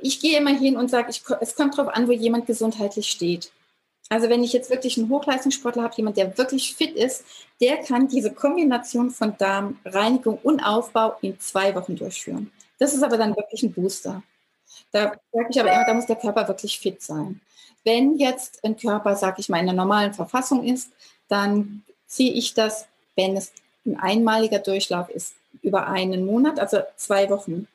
ich 0.01 0.19
gehe 0.19 0.37
immer 0.37 0.55
hin 0.55 0.77
und 0.77 0.89
sage, 0.89 1.09
ich, 1.09 1.23
es 1.41 1.55
kommt 1.55 1.77
darauf 1.77 1.93
an, 1.93 2.07
wo 2.07 2.11
jemand 2.11 2.45
gesundheitlich 2.45 3.09
steht. 3.09 3.51
Also 4.09 4.29
wenn 4.29 4.43
ich 4.43 4.53
jetzt 4.53 4.69
wirklich 4.69 4.97
einen 4.97 5.09
Hochleistungssportler 5.09 5.83
habe, 5.83 5.95
jemand, 5.97 6.17
der 6.17 6.37
wirklich 6.37 6.75
fit 6.75 6.95
ist, 6.95 7.23
der 7.61 7.77
kann 7.77 8.07
diese 8.07 8.33
Kombination 8.33 9.11
von 9.11 9.37
Darmreinigung 9.37 10.39
und 10.41 10.61
Aufbau 10.61 11.17
in 11.21 11.39
zwei 11.39 11.75
Wochen 11.75 11.95
durchführen. 11.95 12.51
Das 12.79 12.93
ist 12.93 13.03
aber 13.03 13.17
dann 13.17 13.35
wirklich 13.35 13.61
ein 13.61 13.73
Booster. 13.73 14.23
Da 14.91 15.13
sage 15.31 15.47
ich 15.49 15.59
aber 15.59 15.71
immer, 15.71 15.85
da 15.85 15.93
muss 15.93 16.07
der 16.07 16.15
Körper 16.15 16.47
wirklich 16.47 16.79
fit 16.79 17.01
sein. 17.01 17.41
Wenn 17.83 18.17
jetzt 18.17 18.63
ein 18.63 18.77
Körper, 18.77 19.15
sage 19.15 19.37
ich 19.39 19.49
mal, 19.49 19.59
in 19.59 19.69
einer 19.69 19.73
normalen 19.73 20.13
Verfassung 20.13 20.63
ist, 20.63 20.91
dann 21.27 21.83
ziehe 22.07 22.33
ich 22.33 22.53
das, 22.53 22.87
wenn 23.15 23.37
es 23.37 23.51
ein 23.85 23.97
einmaliger 23.99 24.59
Durchlauf 24.59 25.09
ist, 25.09 25.35
über 25.61 25.87
einen 25.87 26.25
Monat, 26.25 26.59
also 26.59 26.79
zwei 26.95 27.29
Wochen 27.29 27.67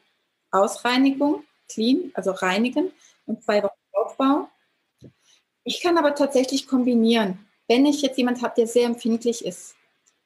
Ausreinigung 0.50 1.44
clean, 1.68 2.10
also 2.14 2.30
reinigen 2.30 2.92
und 3.26 3.42
zwei 3.42 3.62
Wochen 3.62 3.72
Aufbau. 3.92 4.48
Ich 5.64 5.80
kann 5.80 5.96
aber 5.98 6.14
tatsächlich 6.14 6.66
kombinieren. 6.66 7.38
Wenn 7.68 7.86
ich 7.86 8.02
jetzt 8.02 8.18
jemand 8.18 8.42
habe, 8.42 8.54
der 8.56 8.66
sehr 8.66 8.86
empfindlich 8.86 9.44
ist, 9.44 9.74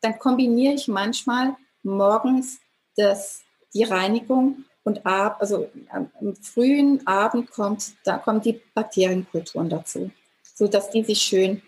dann 0.00 0.18
kombiniere 0.18 0.74
ich 0.74 0.88
manchmal 0.88 1.56
morgens 1.82 2.58
das, 2.96 3.42
die 3.74 3.84
Reinigung 3.84 4.64
und 4.88 5.04
ab, 5.04 5.36
also 5.40 5.68
am 5.90 6.10
frühen 6.40 7.06
Abend 7.06 7.50
kommt, 7.50 7.92
da 8.04 8.16
kommen 8.16 8.40
die 8.40 8.58
Bakterienkulturen 8.72 9.68
dazu, 9.68 10.10
sodass 10.54 10.90
die 10.90 11.04
sich 11.04 11.20
schön 11.20 11.60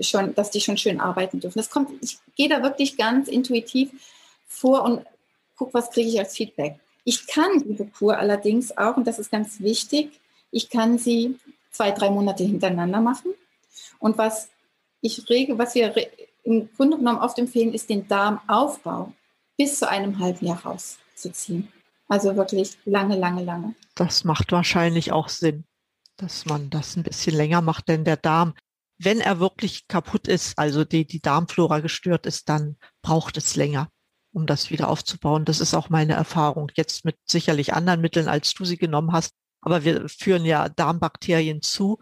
schon, 0.00 0.34
dass 0.36 0.50
die 0.50 0.60
schon 0.60 0.76
schön 0.76 1.00
arbeiten 1.00 1.40
dürfen. 1.40 1.58
Das 1.58 1.68
kommt, 1.68 1.90
ich 2.00 2.18
gehe 2.36 2.48
da 2.48 2.62
wirklich 2.62 2.96
ganz 2.96 3.26
intuitiv 3.26 3.90
vor 4.46 4.84
und 4.84 5.04
gucke, 5.56 5.74
was 5.74 5.90
kriege 5.90 6.10
ich 6.10 6.18
als 6.20 6.36
Feedback. 6.36 6.78
Ich 7.02 7.26
kann 7.26 7.64
diese 7.66 7.86
Kur 7.86 8.16
allerdings 8.18 8.76
auch, 8.76 8.96
und 8.96 9.06
das 9.08 9.18
ist 9.18 9.32
ganz 9.32 9.60
wichtig, 9.60 10.20
ich 10.52 10.70
kann 10.70 10.98
sie 10.98 11.40
zwei, 11.72 11.90
drei 11.90 12.10
Monate 12.10 12.44
hintereinander 12.44 13.00
machen. 13.00 13.32
Und 13.98 14.16
was 14.16 14.48
ich 15.00 15.28
rege, 15.28 15.58
was 15.58 15.74
wir 15.74 15.92
im 16.44 16.68
Grunde 16.76 16.98
genommen 16.98 17.18
oft 17.18 17.38
empfehlen, 17.38 17.74
ist 17.74 17.90
den 17.90 18.06
Darmaufbau 18.06 19.12
bis 19.56 19.80
zu 19.80 19.88
einem 19.88 20.20
halben 20.20 20.46
Jahr 20.46 20.64
rauszuziehen. 20.64 21.72
Also 22.12 22.36
wirklich 22.36 22.76
lange, 22.84 23.16
lange, 23.16 23.42
lange. 23.42 23.74
Das 23.94 24.24
macht 24.24 24.52
wahrscheinlich 24.52 25.12
auch 25.12 25.30
Sinn, 25.30 25.64
dass 26.18 26.44
man 26.44 26.68
das 26.68 26.94
ein 26.94 27.04
bisschen 27.04 27.34
länger 27.34 27.62
macht, 27.62 27.88
denn 27.88 28.04
der 28.04 28.18
Darm, 28.18 28.52
wenn 28.98 29.18
er 29.18 29.40
wirklich 29.40 29.88
kaputt 29.88 30.28
ist, 30.28 30.58
also 30.58 30.84
die, 30.84 31.06
die 31.06 31.22
Darmflora 31.22 31.80
gestört 31.80 32.26
ist, 32.26 32.50
dann 32.50 32.76
braucht 33.00 33.38
es 33.38 33.56
länger 33.56 33.88
um 34.34 34.44
das 34.44 34.70
wieder 34.70 34.88
aufzubauen. 34.88 35.46
Das 35.46 35.60
ist 35.60 35.72
auch 35.72 35.88
meine 35.88 36.12
Erfahrung. 36.12 36.70
Jetzt 36.74 37.06
mit 37.06 37.16
sicherlich 37.24 37.72
anderen 37.72 38.02
Mitteln, 38.02 38.28
als 38.28 38.52
du 38.52 38.66
sie 38.66 38.76
genommen 38.76 39.12
hast. 39.12 39.32
Aber 39.62 39.82
wir 39.84 40.06
führen 40.10 40.44
ja 40.44 40.68
Darmbakterien 40.68 41.62
zu. 41.62 41.98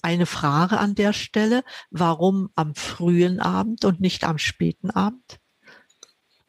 Eine 0.00 0.24
Frage 0.24 0.78
an 0.78 0.94
der 0.94 1.12
Stelle. 1.12 1.62
Warum 1.90 2.48
am 2.54 2.74
frühen 2.74 3.38
Abend 3.38 3.84
und 3.84 4.00
nicht 4.00 4.24
am 4.24 4.38
späten 4.38 4.90
Abend? 4.90 5.41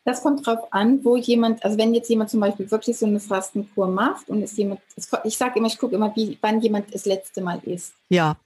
Das 0.05 0.21
kommt 0.21 0.45
drauf 0.45 0.71
an, 0.71 1.03
wo 1.05 1.15
jemand, 1.15 1.63
also 1.63 1.77
wenn 1.77 1.93
jetzt 1.93 2.09
jemand 2.09 2.29
zum 2.29 2.41
Beispiel 2.41 2.69
wirklich 2.69 2.97
so 2.97 3.05
eine 3.05 3.21
Fastenkur 3.21 3.87
macht 3.87 4.29
und 4.29 4.41
ist 4.41 4.57
jemand, 4.57 4.81
ich 5.23 5.37
sage 5.37 5.59
immer, 5.59 5.67
ich 5.67 5.77
gucke 5.77 5.95
immer, 5.95 6.13
wie, 6.15 6.37
wann 6.41 6.59
jemand 6.59 6.93
das 6.93 7.05
letzte 7.05 7.41
Mal 7.41 7.59
isst. 7.63 7.93
Ja. 8.09 8.37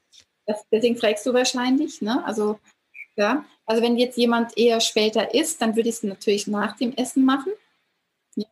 Das, 0.46 0.64
deswegen 0.72 0.98
fragst 0.98 1.26
du 1.26 1.34
wahrscheinlich, 1.34 2.02
ne? 2.02 2.24
Also 2.26 2.60
ja, 3.16 3.44
also 3.66 3.82
wenn 3.82 3.98
jetzt 3.98 4.18
jemand 4.18 4.58
eher 4.58 4.80
später 4.80 5.34
isst, 5.34 5.62
dann 5.62 5.76
würde 5.76 5.90
ich 5.90 5.96
es 5.96 6.04
natürlich 6.04 6.48
nach 6.48 6.78
dem 6.78 6.94
Essen 6.94 7.26
machen. 7.26 7.52
Ja. 8.36 8.46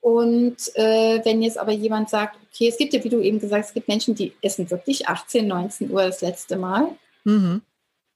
Und 0.00 0.56
äh, 0.74 1.24
wenn 1.24 1.40
jetzt 1.42 1.58
aber 1.58 1.70
jemand 1.70 2.10
sagt, 2.10 2.36
okay, 2.50 2.66
es 2.68 2.76
gibt 2.76 2.92
ja, 2.92 3.04
wie 3.04 3.08
du 3.08 3.20
eben 3.20 3.38
gesagt 3.38 3.62
hast, 3.62 3.68
es 3.68 3.74
gibt 3.74 3.86
Menschen, 3.86 4.16
die 4.16 4.34
essen 4.42 4.68
wirklich 4.68 5.06
18, 5.06 5.46
19 5.46 5.90
Uhr 5.92 6.02
das 6.02 6.20
letzte 6.20 6.56
Mal. 6.56 6.88
Mhm. 7.22 7.62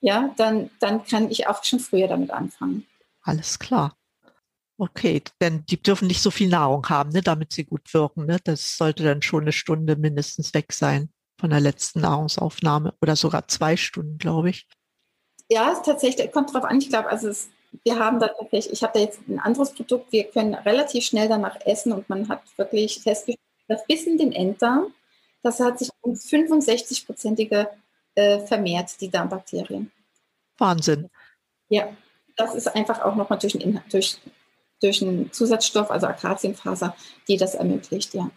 Ja, 0.00 0.34
dann, 0.36 0.70
dann 0.80 1.04
kann 1.04 1.30
ich 1.30 1.46
auch 1.46 1.62
schon 1.62 1.78
früher 1.78 2.08
damit 2.08 2.32
anfangen. 2.32 2.84
Alles 3.22 3.60
klar. 3.60 3.96
Okay, 4.78 5.22
denn 5.40 5.64
die 5.66 5.82
dürfen 5.82 6.06
nicht 6.06 6.20
so 6.20 6.30
viel 6.30 6.48
Nahrung 6.48 6.86
haben, 6.88 7.10
ne, 7.10 7.22
damit 7.22 7.52
sie 7.52 7.64
gut 7.64 7.92
wirken. 7.94 8.26
Ne? 8.26 8.38
Das 8.44 8.76
sollte 8.76 9.04
dann 9.04 9.22
schon 9.22 9.42
eine 9.42 9.52
Stunde 9.52 9.96
mindestens 9.96 10.52
weg 10.52 10.72
sein 10.72 11.08
von 11.40 11.50
der 11.50 11.60
letzten 11.60 12.00
Nahrungsaufnahme 12.00 12.94
oder 13.00 13.16
sogar 13.16 13.48
zwei 13.48 13.76
Stunden, 13.76 14.18
glaube 14.18 14.50
ich. 14.50 14.68
Ja, 15.48 15.72
es 15.72 15.82
tatsächlich 15.82 16.30
kommt 16.32 16.52
drauf 16.52 16.64
an. 16.64 16.78
Ich 16.78 16.88
glaube, 16.88 17.08
also 17.08 17.28
es, 17.28 17.48
wir 17.84 17.98
haben 17.98 18.18
da 18.18 18.28
tatsächlich, 18.28 18.72
ich 18.72 18.82
habe 18.82 18.94
da 18.94 19.00
jetzt 19.00 19.20
ein 19.28 19.38
anderes 19.38 19.72
Produkt. 19.72 20.12
Wir 20.12 20.24
können 20.24 20.54
relativ 20.54 21.04
schnell 21.04 21.28
danach 21.28 21.56
essen 21.64 21.92
und 21.92 22.08
man 22.08 22.28
hat 22.28 22.42
wirklich 22.56 23.00
festgestellt, 23.00 23.38
dass 23.68 23.86
bis 23.86 24.04
in 24.04 24.18
den 24.18 24.32
Enddarm, 24.32 24.92
das 25.42 25.60
hat 25.60 25.78
sich 25.78 25.90
um 26.00 26.14
65-prozentige 26.14 27.68
äh, 28.14 28.40
vermehrt, 28.40 29.00
die 29.00 29.08
Darmbakterien. 29.08 29.90
Wahnsinn. 30.58 31.08
Ja, 31.68 31.88
das 32.36 32.54
ist 32.54 32.74
einfach 32.74 33.02
auch 33.02 33.14
nochmal 33.14 33.38
durch, 33.38 33.58
durch, 33.90 34.18
durch 34.80 35.02
einen 35.02 35.32
Zusatzstoff, 35.32 35.90
also 35.90 36.06
Akazienfaser, 36.06 36.96
die 37.28 37.36
das 37.36 37.54
ermöglicht, 37.54 38.14
ja. 38.14 38.30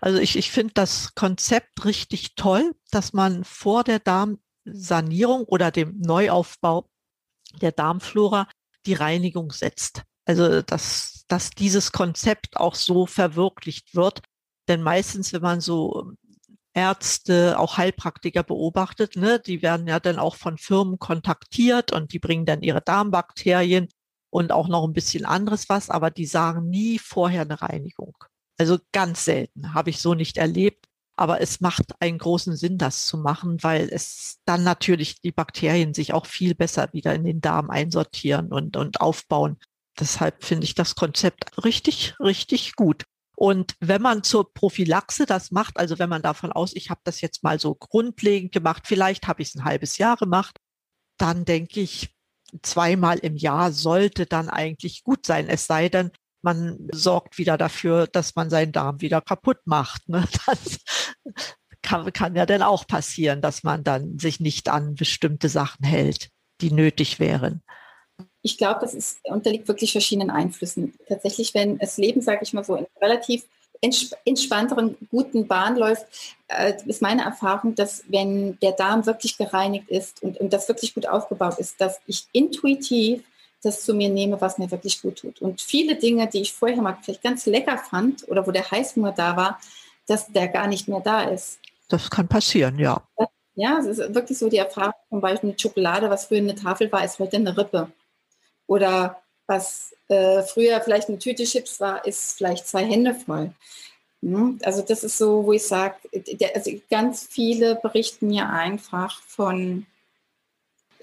Also 0.00 0.18
ich, 0.18 0.36
ich 0.36 0.50
finde 0.50 0.74
das 0.74 1.14
Konzept 1.14 1.84
richtig 1.84 2.34
toll, 2.34 2.74
dass 2.90 3.12
man 3.12 3.44
vor 3.44 3.84
der 3.84 4.00
Darmsanierung 4.00 5.44
oder 5.44 5.70
dem 5.70 5.98
Neuaufbau 6.00 6.88
der 7.60 7.70
Darmflora 7.70 8.48
die 8.84 8.94
Reinigung 8.94 9.52
setzt. 9.52 10.02
Also 10.24 10.62
dass, 10.62 11.24
dass 11.28 11.50
dieses 11.50 11.92
Konzept 11.92 12.56
auch 12.56 12.74
so 12.74 13.06
verwirklicht 13.06 13.94
wird. 13.94 14.22
Denn 14.68 14.82
meistens, 14.82 15.32
wenn 15.32 15.42
man 15.42 15.60
so 15.60 16.12
Ärzte, 16.74 17.58
auch 17.58 17.76
Heilpraktiker 17.76 18.42
beobachtet, 18.42 19.16
ne, 19.16 19.38
die 19.38 19.62
werden 19.62 19.86
ja 19.86 20.00
dann 20.00 20.18
auch 20.18 20.36
von 20.36 20.58
Firmen 20.58 20.98
kontaktiert 20.98 21.92
und 21.92 22.12
die 22.12 22.18
bringen 22.18 22.46
dann 22.46 22.62
ihre 22.62 22.80
Darmbakterien 22.80 23.88
und 24.32 24.50
auch 24.50 24.66
noch 24.66 24.84
ein 24.84 24.94
bisschen 24.94 25.26
anderes 25.26 25.68
was, 25.68 25.90
aber 25.90 26.10
die 26.10 26.24
sagen 26.24 26.70
nie 26.70 26.98
vorher 26.98 27.42
eine 27.42 27.60
Reinigung. 27.60 28.16
Also 28.58 28.78
ganz 28.92 29.26
selten, 29.26 29.74
habe 29.74 29.90
ich 29.90 30.00
so 30.00 30.14
nicht 30.14 30.38
erlebt. 30.38 30.86
Aber 31.14 31.42
es 31.42 31.60
macht 31.60 32.00
einen 32.00 32.16
großen 32.16 32.56
Sinn, 32.56 32.78
das 32.78 33.04
zu 33.04 33.18
machen, 33.18 33.62
weil 33.62 33.90
es 33.92 34.38
dann 34.46 34.64
natürlich 34.64 35.20
die 35.20 35.30
Bakterien 35.30 35.92
sich 35.92 36.14
auch 36.14 36.24
viel 36.24 36.54
besser 36.54 36.88
wieder 36.94 37.14
in 37.14 37.24
den 37.24 37.42
Darm 37.42 37.68
einsortieren 37.68 38.50
und, 38.50 38.78
und 38.78 39.02
aufbauen. 39.02 39.58
Deshalb 40.00 40.42
finde 40.42 40.64
ich 40.64 40.74
das 40.74 40.94
Konzept 40.94 41.62
richtig, 41.62 42.14
richtig 42.18 42.74
gut. 42.76 43.04
Und 43.36 43.74
wenn 43.80 44.00
man 44.00 44.22
zur 44.22 44.54
Prophylaxe 44.54 45.26
das 45.26 45.50
macht, 45.50 45.76
also 45.76 45.98
wenn 45.98 46.08
man 46.08 46.22
davon 46.22 46.50
aus, 46.50 46.74
ich 46.74 46.88
habe 46.88 47.02
das 47.04 47.20
jetzt 47.20 47.42
mal 47.42 47.60
so 47.60 47.74
grundlegend 47.74 48.52
gemacht, 48.52 48.84
vielleicht 48.86 49.28
habe 49.28 49.42
ich 49.42 49.48
es 49.48 49.54
ein 49.56 49.64
halbes 49.64 49.98
Jahr 49.98 50.16
gemacht, 50.16 50.56
dann 51.18 51.44
denke 51.44 51.80
ich, 51.80 52.14
zweimal 52.62 53.18
im 53.18 53.36
Jahr 53.36 53.72
sollte 53.72 54.26
dann 54.26 54.48
eigentlich 54.48 55.04
gut 55.04 55.26
sein. 55.26 55.48
Es 55.48 55.66
sei 55.66 55.88
denn, 55.88 56.10
man 56.42 56.88
sorgt 56.92 57.38
wieder 57.38 57.56
dafür, 57.56 58.06
dass 58.06 58.34
man 58.34 58.50
seinen 58.50 58.72
Darm 58.72 59.00
wieder 59.00 59.20
kaputt 59.20 59.58
macht. 59.64 60.08
Ne? 60.08 60.24
Das 60.46 60.78
kann, 61.82 62.12
kann 62.12 62.36
ja 62.36 62.46
dann 62.46 62.62
auch 62.62 62.86
passieren, 62.86 63.40
dass 63.42 63.64
man 63.64 63.82
dann 63.82 64.18
sich 64.18 64.38
nicht 64.38 64.68
an 64.68 64.94
bestimmte 64.94 65.48
Sachen 65.48 65.84
hält, 65.84 66.28
die 66.60 66.70
nötig 66.70 67.18
wären. 67.18 67.60
Ich 68.42 68.56
glaube, 68.56 68.80
das 68.80 68.94
ist, 68.94 69.18
unterliegt 69.24 69.66
wirklich 69.66 69.92
verschiedenen 69.92 70.30
Einflüssen. 70.30 70.94
Tatsächlich, 71.08 71.54
wenn 71.54 71.78
das 71.78 71.96
Leben, 71.96 72.20
sage 72.20 72.40
ich 72.42 72.52
mal 72.52 72.62
so, 72.64 72.76
in 72.76 72.86
relativ 73.00 73.44
entspannteren, 73.82 74.96
guten 75.10 75.48
Bahn 75.48 75.76
läuft, 75.76 76.06
äh, 76.48 76.74
ist 76.86 77.02
meine 77.02 77.24
Erfahrung, 77.24 77.74
dass 77.74 78.04
wenn 78.08 78.58
der 78.60 78.72
Darm 78.72 79.04
wirklich 79.06 79.36
gereinigt 79.36 79.90
ist 79.90 80.22
und, 80.22 80.38
und 80.38 80.52
das 80.52 80.68
wirklich 80.68 80.94
gut 80.94 81.08
aufgebaut 81.08 81.58
ist, 81.58 81.80
dass 81.80 82.00
ich 82.06 82.26
intuitiv 82.32 83.22
das 83.62 83.84
zu 83.84 83.94
mir 83.94 84.08
nehme, 84.08 84.40
was 84.40 84.58
mir 84.58 84.70
wirklich 84.70 85.00
gut 85.02 85.20
tut. 85.20 85.40
Und 85.40 85.60
viele 85.60 85.96
Dinge, 85.96 86.26
die 86.28 86.42
ich 86.42 86.52
vorher 86.52 86.82
mal 86.82 86.98
vielleicht 87.02 87.22
ganz 87.22 87.46
lecker 87.46 87.78
fand 87.78 88.28
oder 88.28 88.46
wo 88.46 88.50
der 88.50 88.68
Heißhunger 88.68 89.12
da 89.12 89.36
war, 89.36 89.60
dass 90.06 90.26
der 90.28 90.48
gar 90.48 90.66
nicht 90.66 90.88
mehr 90.88 91.00
da 91.00 91.22
ist. 91.22 91.60
Das 91.88 92.10
kann 92.10 92.26
passieren, 92.26 92.78
ja. 92.78 93.02
Ja, 93.54 93.78
es 93.78 93.86
ist 93.86 94.14
wirklich 94.14 94.38
so 94.38 94.48
die 94.48 94.56
Erfahrung, 94.56 94.94
zum 95.10 95.20
Beispiel 95.20 95.50
mit 95.50 95.60
Schokolade, 95.60 96.08
was 96.08 96.24
früher 96.24 96.38
eine 96.38 96.54
Tafel 96.54 96.90
war, 96.90 97.04
ist 97.04 97.18
heute 97.18 97.36
eine 97.36 97.56
Rippe. 97.56 97.92
Oder 98.66 99.22
was 99.46 99.91
äh, 100.12 100.42
früher 100.42 100.80
vielleicht 100.80 101.08
eine 101.08 101.18
Tüte 101.18 101.44
Chips 101.44 101.80
war, 101.80 102.04
ist 102.06 102.36
vielleicht 102.36 102.66
zwei 102.66 102.84
Hände 102.84 103.14
voll. 103.14 103.52
Hm? 104.22 104.58
Also 104.62 104.82
das 104.82 105.02
ist 105.04 105.18
so, 105.18 105.44
wo 105.44 105.52
ich 105.52 105.66
sage, 105.66 105.96
also 106.54 106.70
ganz 106.90 107.26
viele 107.28 107.76
berichten 107.76 108.28
mir 108.28 108.48
einfach 108.48 109.20
von 109.22 109.86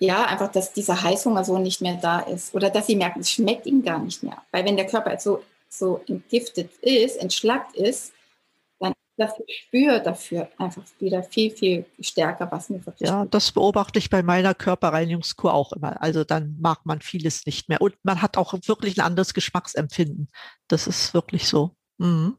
ja, 0.01 0.25
einfach, 0.25 0.49
dass 0.49 0.71
dieser 0.71 1.03
Heißhunger 1.03 1.43
so 1.43 1.57
nicht 1.57 1.81
mehr 1.81 1.95
da 2.01 2.19
ist 2.21 2.55
oder 2.55 2.69
dass 2.69 2.87
sie 2.87 2.95
merken, 2.95 3.19
es 3.19 3.31
schmeckt 3.31 3.65
ihnen 3.65 3.83
gar 3.83 3.99
nicht 3.99 4.23
mehr. 4.23 4.41
Weil 4.51 4.63
wenn 4.63 4.77
der 4.77 4.87
Körper 4.87 5.19
so, 5.19 5.43
so 5.67 6.01
entgiftet 6.07 6.71
ist, 6.81 7.17
entschlackt 7.17 7.75
ist 7.75 8.13
das 9.19 9.33
Gespür 9.45 9.99
dafür 9.99 10.49
einfach 10.57 10.83
wieder 10.99 11.23
viel, 11.23 11.51
viel 11.51 11.85
stärker, 11.99 12.51
was 12.51 12.69
mir 12.69 12.85
wirklich. 12.85 13.09
Ja, 13.09 13.25
das 13.25 13.51
beobachte 13.51 13.99
ich 13.99 14.09
bei 14.09 14.23
meiner 14.23 14.53
Körperreinigungskur 14.53 15.53
auch 15.53 15.73
immer. 15.73 16.01
Also 16.01 16.23
dann 16.23 16.57
mag 16.59 16.85
man 16.85 17.01
vieles 17.01 17.45
nicht 17.45 17.69
mehr. 17.69 17.81
Und 17.81 17.95
man 18.03 18.21
hat 18.21 18.37
auch 18.37 18.53
wirklich 18.65 18.97
ein 18.97 19.05
anderes 19.05 19.33
Geschmacksempfinden. 19.33 20.29
Das 20.67 20.87
ist 20.87 21.13
wirklich 21.13 21.47
so. 21.47 21.75
Mhm. 21.97 22.37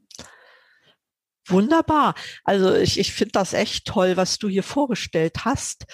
Wunderbar. 1.46 2.14
Also 2.44 2.74
ich, 2.74 2.98
ich 2.98 3.12
finde 3.12 3.32
das 3.32 3.52
echt 3.52 3.86
toll, 3.86 4.16
was 4.16 4.38
du 4.38 4.48
hier 4.48 4.62
vorgestellt 4.62 5.44
hast. 5.44 5.86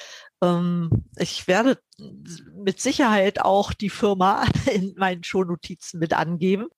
Ähm, 0.42 1.05
ich 1.16 1.49
werde 1.49 1.79
mit 2.55 2.81
Sicherheit 2.81 3.40
auch 3.40 3.72
die 3.72 3.90
Firma 3.90 4.44
in 4.72 4.94
meinen 4.96 5.25
Shownotizen 5.25 5.99
mit 5.99 6.12
angeben, 6.12 6.68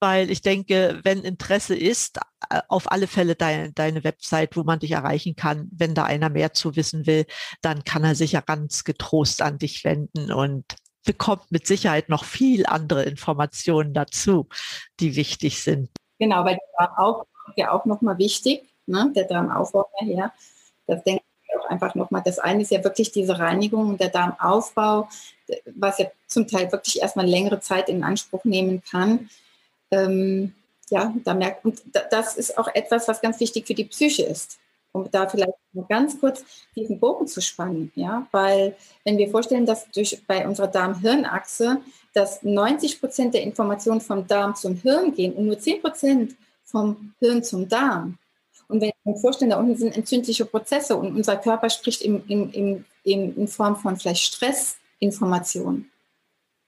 weil 0.00 0.30
ich 0.30 0.42
denke, 0.42 1.00
wenn 1.02 1.22
Interesse 1.22 1.74
ist, 1.74 2.18
äh, 2.50 2.60
auf 2.68 2.90
alle 2.90 3.06
Fälle 3.06 3.34
deine, 3.34 3.72
deine 3.72 4.04
Website, 4.04 4.56
wo 4.56 4.62
man 4.62 4.78
dich 4.78 4.92
erreichen 4.92 5.36
kann. 5.36 5.68
Wenn 5.72 5.94
da 5.94 6.04
einer 6.04 6.28
mehr 6.28 6.52
zu 6.52 6.76
wissen 6.76 7.06
will, 7.06 7.26
dann 7.62 7.84
kann 7.84 8.04
er 8.04 8.14
sich 8.14 8.32
ja 8.32 8.40
ganz 8.40 8.84
getrost 8.84 9.42
an 9.42 9.58
dich 9.58 9.84
wenden 9.84 10.32
und 10.32 10.64
bekommt 11.04 11.50
mit 11.50 11.66
Sicherheit 11.66 12.08
noch 12.08 12.24
viel 12.24 12.66
andere 12.66 13.04
Informationen 13.04 13.92
dazu, 13.92 14.48
die 15.00 15.16
wichtig 15.16 15.62
sind. 15.62 15.90
Genau, 16.18 16.44
weil 16.44 16.56
der 16.56 16.86
Darmaufbau 16.86 17.26
ja 17.56 17.72
auch 17.72 17.84
nochmal 17.84 18.18
wichtig, 18.18 18.62
ne? 18.86 19.12
der 19.14 19.24
Darmaufbau 19.24 19.86
her. 19.98 20.32
Das 20.86 21.02
denke 21.04 21.22
auch 21.60 21.70
einfach 21.70 21.94
nochmal, 21.94 22.22
das 22.24 22.38
eine 22.38 22.62
ist 22.62 22.70
ja 22.70 22.82
wirklich 22.82 23.12
diese 23.12 23.38
Reinigung, 23.38 23.96
der 23.96 24.08
Darmaufbau, 24.08 25.08
was 25.74 25.98
ja 25.98 26.06
zum 26.26 26.48
Teil 26.48 26.72
wirklich 26.72 27.00
erstmal 27.00 27.26
längere 27.26 27.60
Zeit 27.60 27.88
in 27.88 28.02
Anspruch 28.02 28.44
nehmen 28.44 28.82
kann. 28.82 29.28
Ähm, 29.94 30.54
ja, 30.90 31.14
da 31.24 31.34
merkt, 31.34 31.64
und 31.64 31.82
das 32.10 32.36
ist 32.36 32.58
auch 32.58 32.68
etwas, 32.74 33.08
was 33.08 33.20
ganz 33.20 33.40
wichtig 33.40 33.66
für 33.66 33.74
die 33.74 33.84
Psyche 33.84 34.24
ist. 34.24 34.58
Um 34.92 35.10
da 35.10 35.28
vielleicht 35.28 35.54
nur 35.72 35.88
ganz 35.88 36.20
kurz 36.20 36.44
diesen 36.76 37.00
Bogen 37.00 37.26
zu 37.26 37.40
spannen, 37.40 37.90
ja, 37.96 38.28
weil 38.30 38.76
wenn 39.04 39.18
wir 39.18 39.28
vorstellen, 39.28 39.66
dass 39.66 39.90
durch 39.90 40.22
bei 40.28 40.46
unserer 40.46 40.68
Darm-Hirn-Achse, 40.68 41.78
dass 42.12 42.44
90 42.44 43.00
Prozent 43.00 43.34
der 43.34 43.42
Informationen 43.42 44.00
vom 44.00 44.24
Darm 44.26 44.54
zum 44.54 44.76
Hirn 44.76 45.12
gehen 45.12 45.32
und 45.32 45.46
nur 45.46 45.58
10 45.58 45.82
Prozent 45.82 46.36
vom 46.64 47.12
Hirn 47.18 47.42
zum 47.42 47.68
Darm, 47.68 48.18
und 48.68 48.80
wenn 48.80 48.92
wir 49.04 49.12
uns 49.12 49.20
vorstellen, 49.20 49.50
da 49.50 49.58
unten 49.58 49.76
sind 49.76 49.96
entzündliche 49.96 50.44
Prozesse 50.44 50.96
und 50.96 51.14
unser 51.14 51.36
Körper 51.36 51.68
spricht 51.70 52.02
in, 52.02 52.24
in, 52.26 52.84
in, 53.04 53.36
in 53.36 53.48
Form 53.48 53.76
von 53.76 53.96
vielleicht 53.96 54.22
Stressinformationen, 54.22 55.90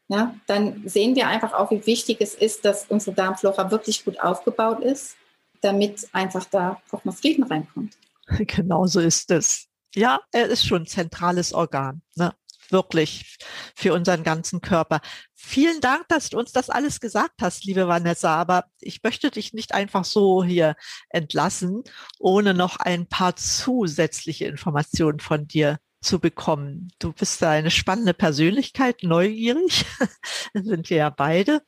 ja, 0.09 0.35
dann 0.47 0.87
sehen 0.87 1.17
wir 1.17 1.29
einfach 1.29 1.53
auch, 1.53 1.71
wie 1.71 1.85
wichtig 1.87 2.19
es 2.21 2.35
ist, 2.35 2.65
dass 2.65 2.87
unsere 2.89 3.15
Darmflora 3.15 3.71
wirklich 3.71 4.05
gut 4.05 4.21
aufgebaut 4.21 4.81
ist, 4.81 5.17
damit 5.61 6.09
einfach 6.13 6.45
da 6.45 6.81
auch 6.91 7.05
mal 7.05 7.13
Frieden 7.13 7.45
reinkommt. 7.45 7.97
Genau 8.39 8.87
so 8.87 8.99
ist 8.99 9.31
es. 9.31 9.67
Ja, 9.95 10.19
er 10.33 10.47
ist 10.47 10.67
schon 10.67 10.83
ein 10.83 10.87
zentrales 10.87 11.53
Organ. 11.53 12.03
Ne? 12.17 12.33
wirklich 12.71 13.37
für 13.75 13.93
unseren 13.95 14.23
ganzen 14.23 14.61
Körper. 14.61 15.01
Vielen 15.35 15.81
Dank, 15.81 16.09
dass 16.09 16.31
du 16.31 16.39
uns 16.39 16.53
das 16.53 16.71
alles 16.71 17.01
gesagt 17.01 17.35
hast, 17.41 17.65
liebe 17.65 17.89
Vanessa. 17.89 18.35
Aber 18.35 18.65
ich 18.81 19.03
möchte 19.03 19.31
dich 19.31 19.53
nicht 19.53 19.75
einfach 19.75 20.05
so 20.05 20.43
hier 20.43 20.77
entlassen, 21.11 21.85
ohne 22.19 22.55
noch 22.55 22.79
ein 22.79 23.07
paar 23.07 23.37
zusätzliche 23.37 24.47
Informationen 24.47 25.21
von 25.21 25.47
dir 25.47 25.79
zu 26.07 26.19
bekommen. 26.21 26.89
Du 26.99 27.13
bist 27.13 27.43
eine 27.43 27.71
spannende 27.71 28.15
Persönlichkeit, 28.15 29.03
neugierig, 29.03 29.85
sind 30.55 30.89
wir 30.89 30.97
ja 30.97 31.11
beide. 31.11 31.63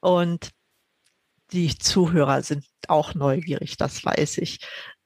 Und 0.00 0.50
die 1.52 1.78
Zuhörer 1.78 2.42
sind 2.42 2.66
auch 2.88 3.14
neugierig, 3.14 3.76
das 3.76 4.04
weiß 4.04 4.38
ich. 4.38 4.58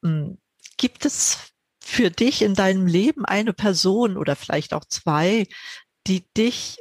Hm, 0.02 0.38
gibt 0.78 1.04
es 1.04 1.52
für 1.82 2.10
dich 2.10 2.42
in 2.42 2.54
deinem 2.54 2.86
Leben 2.86 3.24
eine 3.24 3.52
Person 3.52 4.16
oder 4.16 4.36
vielleicht 4.36 4.72
auch 4.72 4.84
zwei, 4.84 5.46
die 6.06 6.24
dich 6.36 6.78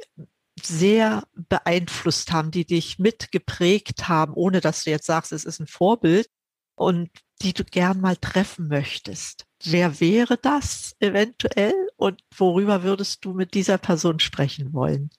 sehr 0.62 1.24
beeinflusst 1.34 2.32
haben, 2.32 2.50
die 2.50 2.64
dich 2.64 2.98
mitgeprägt 2.98 4.08
haben, 4.08 4.34
ohne 4.34 4.60
dass 4.60 4.84
du 4.84 4.90
jetzt 4.90 5.06
sagst, 5.06 5.32
es 5.32 5.44
ist 5.44 5.58
ein 5.58 5.66
Vorbild 5.66 6.28
und 6.74 7.10
die 7.42 7.52
du 7.52 7.64
gern 7.64 8.00
mal 8.00 8.16
treffen 8.16 8.68
möchtest. 8.68 9.46
Wer 9.64 10.00
wäre 10.00 10.38
das 10.38 10.94
eventuell 11.00 11.89
und 12.00 12.22
worüber 12.34 12.82
würdest 12.82 13.24
du 13.24 13.34
mit 13.34 13.52
dieser 13.52 13.76
Person 13.76 14.20
sprechen 14.20 14.72
wollen? 14.72 15.10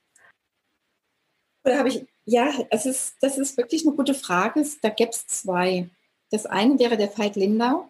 Da 1.63 1.77
habe 1.77 1.89
ich, 1.89 2.07
ja, 2.25 2.51
es 2.71 2.87
ist, 2.87 3.17
das 3.21 3.37
ist 3.37 3.55
wirklich 3.55 3.85
eine 3.85 3.95
gute 3.95 4.15
Frage. 4.15 4.65
Da 4.81 4.89
gäbe 4.89 5.11
es 5.11 5.27
zwei. 5.27 5.89
Das 6.31 6.47
eine 6.47 6.79
wäre 6.79 6.97
der 6.97 7.15
Veit 7.15 7.35
Lindau, 7.35 7.87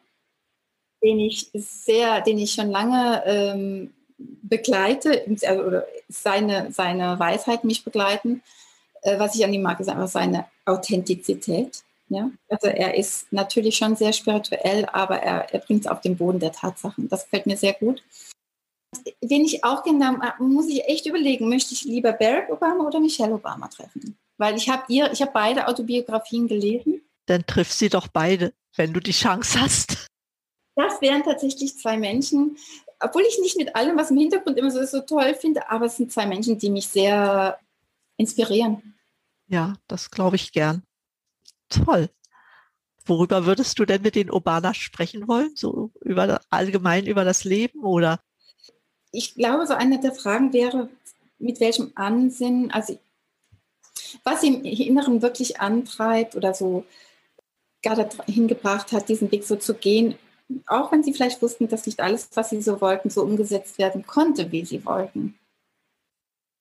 den 1.01 1.19
ich 1.19 1.49
sehr, 1.54 2.19
den 2.21 2.38
ich 2.38 2.51
schon 2.51 2.69
lange 2.69 3.23
ähm, 3.25 3.93
begleite, 4.17 5.25
also, 5.25 5.63
oder 5.63 5.88
seine, 6.10 6.71
seine 6.73 7.17
Weisheit 7.17 7.63
mich 7.63 7.86
begleiten. 7.86 8.43
Äh, 9.04 9.19
was 9.19 9.36
ich 9.36 9.45
an 9.45 9.54
ihm 9.54 9.62
mag, 9.62 9.80
ist 9.80 9.88
einfach 9.88 10.10
seine 10.10 10.47
Authentizität. 10.65 11.84
Ja? 12.10 12.30
Also 12.49 12.67
er 12.67 12.95
ist 12.95 13.32
natürlich 13.32 13.77
schon 13.77 13.95
sehr 13.95 14.12
spirituell, 14.12 14.86
aber 14.91 15.19
er, 15.19 15.54
er 15.54 15.60
bringt 15.60 15.86
es 15.86 15.88
auf 15.88 16.01
den 16.01 16.17
Boden 16.17 16.39
der 16.39 16.51
Tatsachen. 16.51 17.08
Das 17.08 17.23
gefällt 17.23 17.45
mir 17.45 17.56
sehr 17.56 17.73
gut. 17.73 18.04
Wen 19.21 19.45
ich 19.45 19.63
auch 19.63 19.84
genau, 19.84 20.17
muss 20.39 20.67
ich 20.67 20.84
echt 20.86 21.06
überlegen, 21.06 21.47
möchte 21.47 21.73
ich 21.73 21.84
lieber 21.86 22.13
Barack 22.13 22.49
Obama 22.49 22.86
oder 22.86 22.99
Michelle 22.99 23.34
Obama 23.34 23.67
treffen? 23.67 24.17
Weil 24.38 24.56
ich 24.58 24.69
habe 24.69 24.84
ihr, 24.89 25.12
ich 25.12 25.21
habe 25.21 25.32
beide 25.34 25.67
Autobiografien 25.67 26.47
gelesen. 26.47 27.01
Dann 27.27 27.45
triff 27.45 27.71
sie 27.71 27.89
doch 27.89 28.08
beide, 28.08 28.54
wenn 28.75 28.91
du 28.93 28.99
die 28.99 29.12
Chance 29.12 29.62
hast. 29.62 30.08
Das 30.75 31.01
wären 31.01 31.23
tatsächlich 31.23 31.77
zwei 31.77 31.97
Menschen, 31.97 32.58
obwohl 32.99 33.23
ich 33.23 33.39
nicht 33.39 33.58
mit 33.58 33.75
allem, 33.75 33.97
was 33.97 34.12
im 34.12 34.17
Hintergrund 34.17 34.58
immer 34.58 34.71
so, 34.71 34.84
so 34.86 35.01
toll 35.01 35.36
finde, 35.36 35.69
aber 35.69 35.86
es 35.86 35.97
sind 35.97 36.12
zwei 36.12 36.25
Menschen, 36.25 36.58
die 36.58 36.69
mich 36.69 36.88
sehr 36.88 37.60
inspirieren. 38.17 38.95
Ja, 39.47 39.75
das 39.88 40.12
glaube 40.12 40.36
ich 40.36 40.51
gern. 40.51 40.84
Toll. 41.69 42.10
Worüber 43.06 43.45
würdest 43.45 43.80
du 43.80 43.86
denn 43.86 44.01
mit 44.01 44.15
den 44.15 44.30
Obama 44.30 44.73
sprechen 44.73 45.27
wollen? 45.27 45.56
So 45.56 45.91
über 46.01 46.41
allgemein 46.49 47.06
über 47.08 47.25
das 47.25 47.43
Leben 47.43 47.84
oder? 47.84 48.19
Ich 49.12 49.36
glaube, 49.36 49.67
so 49.67 49.74
eine 49.74 50.00
der 50.00 50.13
Fragen 50.13 50.54
wäre, 50.54 50.89
mit 51.39 51.60
welchem 51.60 51.91
Ansinnen, 51.95 52.71
also 52.71 52.97
was 54.24 54.43
im 54.43 54.63
Inneren 54.63 55.21
wirklich 55.21 55.60
antreibt 55.60 56.36
oder 56.36 56.54
so 56.54 56.86
gerade 57.82 58.10
hingebracht 58.28 58.91
hat, 58.91 59.10
diesen 59.10 59.32
Weg 59.32 59.43
so 59.43 59.56
zu 59.56 59.74
gehen, 59.74 60.15
auch 60.67 60.91
wenn 60.91 61.04
sie 61.04 61.13
vielleicht 61.13 61.41
wussten, 61.41 61.67
dass 61.67 61.86
nicht 61.86 62.00
alles, 62.00 62.30
was 62.34 62.50
sie 62.50 62.62
so 62.62 62.82
wollten, 62.82 63.10
so 63.10 63.24
umgesetzt 63.24 63.78
werden 63.78 64.06
konnte, 64.06 64.52
wie 64.52 64.65
sie 64.65 64.86
wollten. 64.86 65.38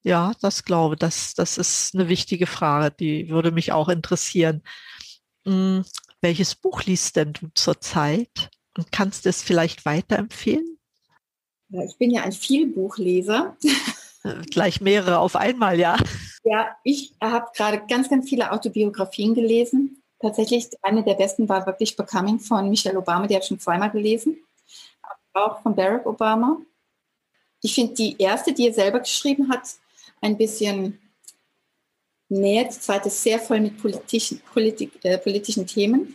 Ja, 0.02 0.32
das 0.40 0.64
glaube 0.64 0.94
ich. 0.94 0.98
Das, 1.00 1.34
das 1.34 1.58
ist 1.58 1.94
eine 1.94 2.08
wichtige 2.08 2.46
Frage, 2.46 2.94
die 2.98 3.28
würde 3.28 3.50
mich 3.50 3.72
auch 3.72 3.88
interessieren. 3.88 4.62
Hm, 5.44 5.84
welches 6.20 6.54
Buch 6.54 6.84
liest 6.84 7.16
denn 7.16 7.32
du 7.32 7.48
zurzeit 7.54 8.50
und 8.76 8.92
kannst 8.92 9.26
es 9.26 9.42
vielleicht 9.42 9.84
weiterempfehlen? 9.84 10.78
Ja, 11.70 11.84
ich 11.84 11.96
bin 11.96 12.10
ja 12.10 12.22
ein 12.22 12.32
Vielbuchleser. 12.32 13.56
Äh, 14.22 14.42
gleich 14.50 14.82
mehrere 14.82 15.18
auf 15.18 15.34
einmal, 15.34 15.78
ja. 15.78 15.96
Ja, 16.44 16.76
ich 16.84 17.14
habe 17.22 17.46
gerade 17.56 17.82
ganz, 17.88 18.10
ganz 18.10 18.28
viele 18.28 18.52
Autobiografien 18.52 19.34
gelesen 19.34 20.00
tatsächlich 20.20 20.68
eine 20.82 21.02
der 21.02 21.14
besten 21.14 21.48
war 21.48 21.66
wirklich 21.66 21.96
Becoming 21.96 22.38
von 22.38 22.68
Michelle 22.68 22.98
Obama, 22.98 23.26
die 23.26 23.34
habe 23.34 23.42
ich 23.42 23.48
schon 23.48 23.58
zweimal 23.58 23.90
gelesen. 23.90 24.38
Auch 25.32 25.62
von 25.62 25.74
Barack 25.74 26.06
Obama. 26.06 26.58
Ich 27.62 27.74
finde 27.74 27.94
die 27.94 28.16
erste, 28.18 28.52
die 28.52 28.68
er 28.68 28.74
selber 28.74 29.00
geschrieben 29.00 29.50
hat, 29.50 29.62
ein 30.20 30.36
bisschen 30.36 30.98
näher. 32.28 32.64
Die 32.64 32.78
zweite 32.78 33.08
ist 33.08 33.22
sehr 33.22 33.38
voll 33.38 33.60
mit 33.60 33.80
politischen, 33.80 34.40
Politik, 34.52 34.92
äh, 35.02 35.18
politischen 35.18 35.66
Themen, 35.66 36.14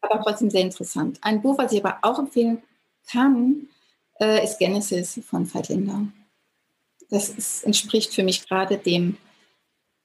aber 0.00 0.22
trotzdem 0.22 0.50
sehr 0.50 0.62
interessant. 0.62 1.18
Ein 1.22 1.42
Buch, 1.42 1.58
was 1.58 1.72
ich 1.72 1.84
aber 1.84 1.98
auch 2.02 2.18
empfehlen 2.18 2.62
kann, 3.10 3.68
äh, 4.20 4.44
ist 4.44 4.58
Genesis 4.58 5.20
von 5.26 5.52
Veit 5.52 5.68
Lindau. 5.68 6.06
Das 7.10 7.28
ist, 7.28 7.64
entspricht 7.64 8.14
für 8.14 8.22
mich 8.22 8.46
gerade 8.46 8.78
dem 8.78 9.16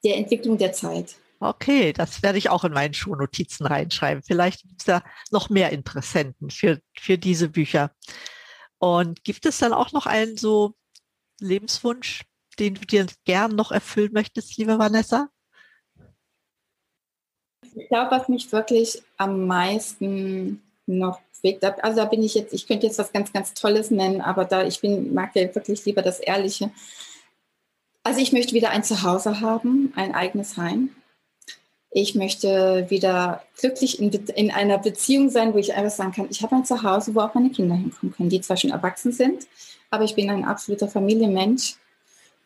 der 0.04 0.18
Entwicklung 0.18 0.58
der 0.58 0.74
Zeit. 0.74 1.16
Okay, 1.42 1.94
das 1.94 2.22
werde 2.22 2.38
ich 2.38 2.50
auch 2.50 2.66
in 2.66 2.74
meinen 2.74 2.94
Schulnotizen 2.94 3.66
reinschreiben. 3.66 4.24
Vielleicht 4.24 4.62
gibt 4.62 4.82
es 4.82 4.86
da 4.86 5.04
noch 5.32 5.50
mehr 5.50 5.72
Interessenten 5.72 6.50
für, 6.50 6.82
für 6.98 7.18
diese 7.18 7.50
Bücher. 7.50 7.92
Und 8.78 9.24
gibt 9.24 9.46
es 9.46 9.58
dann 9.58 9.74
auch 9.74 9.92
noch 9.92 10.06
einen 10.06 10.38
so 10.38 10.74
Lebenswunsch, 11.40 12.26
den 12.60 12.76
du 12.76 12.82
dir 12.82 13.08
gern 13.26 13.56
noch 13.56 13.72
erfüllen 13.72 14.12
möchtest, 14.14 14.58
liebe 14.58 14.78
Vanessa? 14.80 15.30
Ich 17.76 17.88
glaube, 17.88 18.12
was 18.12 18.28
mich 18.28 18.52
wirklich 18.52 19.02
am 19.18 19.48
meisten 19.48 20.62
noch 20.98 21.20
bewegt, 21.42 21.64
also 21.64 22.02
da 22.02 22.06
bin 22.06 22.24
ich 22.24 22.36
jetzt, 22.36 22.54
ich 22.54 22.68
könnte 22.68 22.88
jetzt 22.88 23.00
was 23.00 23.14
ganz, 23.14 23.32
ganz 23.32 23.54
Tolles 23.54 23.92
nennen, 23.92 24.22
aber 24.22 24.46
da 24.46 24.66
ich 24.66 24.82
bin, 24.82 25.14
mag 25.14 25.36
ja 25.36 25.54
wirklich 25.54 25.86
lieber 25.86 26.02
das 26.02 26.20
Ehrliche. 26.20 26.72
Also 28.04 28.20
ich 28.20 28.32
möchte 28.32 28.54
wieder 28.54 28.72
ein 28.72 28.84
Zuhause 28.84 29.42
haben, 29.42 29.94
ein 29.96 30.14
eigenes 30.16 30.58
Heim 30.58 30.90
ich 31.92 32.16
möchte 32.16 32.86
wieder 32.90 33.44
glücklich 33.58 34.00
in, 34.00 34.12
in, 34.12 34.52
einer 34.52 34.78
Beziehung 34.78 35.30
sein, 35.30 35.54
wo 35.54 35.58
ich 35.58 35.74
einfach 35.74 35.96
sagen 35.96 36.12
kann, 36.12 36.28
ich 36.30 36.42
habe 36.44 36.56
ein 36.56 36.66
Zuhause, 36.66 37.16
wo 37.16 37.22
auch 37.22 37.34
meine 37.34 37.50
Kinder 37.50 37.76
hinkommen 37.76 38.14
können, 38.14 38.30
die 38.30 38.42
zwar 38.42 38.58
schon 38.58 38.70
erwachsen 38.70 39.12
sind, 39.12 39.48
aber 39.90 40.04
ich 40.04 40.16
bin 40.16 40.30
ein 40.30 40.46
absoluter 40.46 40.88
Familienmensch. 40.88 41.76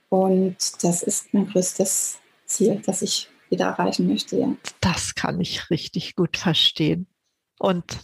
Und 0.09 0.55
das 0.81 1.03
ist 1.03 1.33
mein 1.33 1.47
größtes 1.47 2.19
Ziel, 2.45 2.81
das 2.85 3.01
ich 3.01 3.29
wieder 3.49 3.65
erreichen 3.65 4.07
möchte. 4.07 4.37
Ja. 4.37 4.55
Das 4.79 5.15
kann 5.15 5.41
ich 5.41 5.69
richtig 5.69 6.15
gut 6.15 6.37
verstehen. 6.37 7.07
Und 7.59 7.99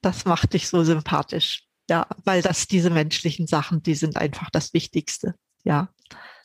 das 0.00 0.24
macht 0.24 0.52
dich 0.54 0.68
so 0.68 0.84
sympathisch. 0.84 1.66
Ja, 1.88 2.06
weil 2.24 2.40
das 2.42 2.68
diese 2.68 2.90
menschlichen 2.90 3.46
Sachen, 3.46 3.82
die 3.82 3.94
sind 3.94 4.16
einfach 4.16 4.50
das 4.50 4.72
Wichtigste. 4.72 5.34
Ja, 5.64 5.88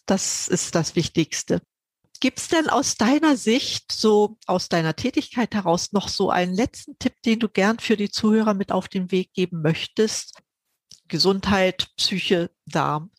das 0.05 0.47
ist 0.47 0.75
das 0.75 0.95
Wichtigste. 0.95 1.61
Gibt 2.19 2.39
es 2.39 2.47
denn 2.47 2.69
aus 2.69 2.95
deiner 2.95 3.35
Sicht, 3.35 3.91
so 3.91 4.37
aus 4.47 4.69
deiner 4.69 4.95
Tätigkeit 4.95 5.53
heraus, 5.53 5.91
noch 5.91 6.07
so 6.07 6.29
einen 6.29 6.55
letzten 6.55 6.97
Tipp, 6.97 7.13
den 7.23 7.39
du 7.39 7.49
gern 7.49 7.79
für 7.79 7.97
die 7.97 8.09
Zuhörer 8.09 8.53
mit 8.53 8.71
auf 8.71 8.87
den 8.87 9.11
Weg 9.11 9.33
geben 9.33 9.61
möchtest? 9.61 10.41
Gesundheit, 11.07 11.89
Psyche, 11.97 12.49
Darm, 12.65 13.11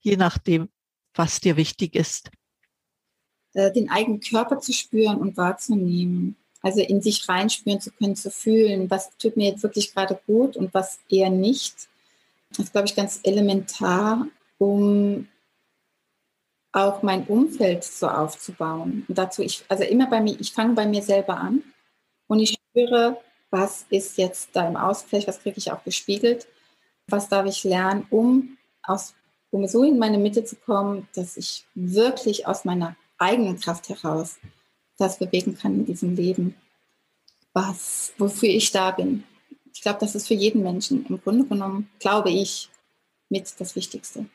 je 0.00 0.16
nachdem, 0.16 0.68
was 1.14 1.40
dir 1.40 1.56
wichtig 1.56 1.96
ist. 1.96 2.30
Äh, 3.54 3.72
den 3.72 3.90
eigenen 3.90 4.20
Körper 4.20 4.60
zu 4.60 4.72
spüren 4.72 5.16
und 5.16 5.36
wahrzunehmen. 5.36 6.36
Also 6.62 6.80
in 6.80 7.02
sich 7.02 7.28
reinspüren 7.28 7.80
zu 7.80 7.90
können, 7.90 8.16
zu 8.16 8.30
fühlen, 8.30 8.90
was 8.90 9.10
tut 9.18 9.36
mir 9.36 9.50
jetzt 9.50 9.62
wirklich 9.62 9.92
gerade 9.92 10.18
gut 10.26 10.56
und 10.56 10.72
was 10.72 11.00
eher 11.08 11.30
nicht. 11.30 11.88
Das 12.50 12.60
ist, 12.66 12.72
glaube 12.72 12.86
ich, 12.86 12.94
ganz 12.94 13.20
elementar, 13.24 14.26
um 14.58 15.26
auch 16.72 17.02
mein 17.02 17.26
Umfeld 17.26 17.84
so 17.84 18.08
aufzubauen. 18.08 19.04
Und 19.08 19.18
dazu, 19.18 19.42
ich, 19.42 19.64
also 19.68 19.84
immer 19.84 20.08
bei 20.08 20.20
mir, 20.20 20.40
ich 20.40 20.52
fange 20.52 20.74
bei 20.74 20.86
mir 20.86 21.02
selber 21.02 21.36
an 21.36 21.62
und 22.28 22.40
ich 22.40 22.56
spüre, 22.70 23.18
was 23.50 23.84
ist 23.90 24.16
jetzt 24.16 24.50
da 24.54 24.66
im 24.66 24.76
Ausgleich, 24.76 25.28
was 25.28 25.40
kriege 25.40 25.58
ich 25.58 25.70
auch 25.70 25.84
gespiegelt, 25.84 26.48
was 27.08 27.28
darf 27.28 27.46
ich 27.46 27.64
lernen, 27.64 28.06
um, 28.08 28.56
aus, 28.82 29.14
um 29.50 29.66
so 29.66 29.84
in 29.84 29.98
meine 29.98 30.18
Mitte 30.18 30.44
zu 30.44 30.56
kommen, 30.56 31.06
dass 31.14 31.36
ich 31.36 31.66
wirklich 31.74 32.46
aus 32.46 32.64
meiner 32.64 32.96
eigenen 33.18 33.60
Kraft 33.60 33.90
heraus 33.90 34.38
das 35.02 35.18
bewegen 35.18 35.56
kann 35.56 35.74
in 35.74 35.86
diesem 35.86 36.16
Leben, 36.16 36.54
was, 37.52 38.12
wofür 38.18 38.48
ich 38.48 38.70
da 38.70 38.92
bin. 38.92 39.24
Ich 39.74 39.82
glaube, 39.82 39.98
das 40.00 40.14
ist 40.14 40.28
für 40.28 40.34
jeden 40.34 40.62
Menschen 40.62 41.06
im 41.06 41.20
Grunde 41.20 41.46
genommen, 41.46 41.90
glaube 41.98 42.30
ich, 42.30 42.68
mit 43.28 43.52
das 43.58 43.74
Wichtigste. 43.76 44.26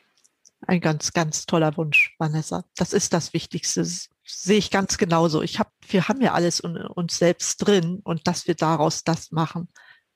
Ein 0.66 0.80
ganz, 0.80 1.12
ganz 1.12 1.46
toller 1.46 1.76
Wunsch, 1.76 2.14
Vanessa. 2.18 2.64
Das 2.76 2.92
ist 2.92 3.12
das 3.12 3.32
Wichtigste. 3.32 3.80
Das 3.80 4.08
sehe 4.24 4.58
ich 4.58 4.70
ganz 4.70 4.98
genauso. 4.98 5.40
Ich 5.42 5.58
hab, 5.58 5.72
wir 5.88 6.08
haben 6.08 6.20
ja 6.20 6.34
alles 6.34 6.60
in 6.60 6.76
uns 6.76 7.16
selbst 7.16 7.58
drin 7.58 8.00
und 8.02 8.26
dass 8.26 8.46
wir 8.48 8.54
daraus 8.56 9.04
das 9.04 9.30
machen, 9.30 9.68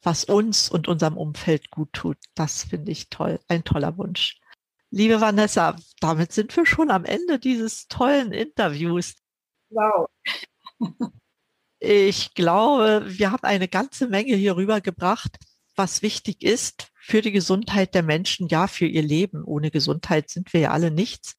was 0.02 0.24
uns 0.24 0.68
und 0.68 0.88
unserem 0.88 1.16
Umfeld 1.16 1.70
gut 1.70 1.92
tut. 1.92 2.18
Das 2.34 2.64
finde 2.64 2.90
ich 2.90 3.08
toll. 3.08 3.38
Ein 3.46 3.62
toller 3.62 3.96
Wunsch. 3.96 4.40
Liebe 4.90 5.20
Vanessa, 5.20 5.76
damit 6.00 6.32
sind 6.32 6.54
wir 6.56 6.66
schon 6.66 6.90
am 6.90 7.04
Ende 7.04 7.38
dieses 7.38 7.86
tollen 7.86 8.32
Interviews. 8.32 9.14
Wow. 9.70 10.08
Ich 11.78 12.34
glaube, 12.34 13.04
wir 13.08 13.32
haben 13.32 13.42
eine 13.42 13.66
ganze 13.66 14.06
Menge 14.06 14.36
hier 14.36 14.56
rübergebracht, 14.56 15.36
was 15.74 16.02
wichtig 16.02 16.42
ist 16.42 16.92
für 16.94 17.22
die 17.22 17.32
Gesundheit 17.32 17.94
der 17.94 18.04
Menschen, 18.04 18.46
ja, 18.48 18.68
für 18.68 18.86
ihr 18.86 19.02
Leben. 19.02 19.42
Ohne 19.44 19.72
Gesundheit 19.72 20.30
sind 20.30 20.52
wir 20.52 20.60
ja 20.60 20.70
alle 20.70 20.92
nichts. 20.92 21.34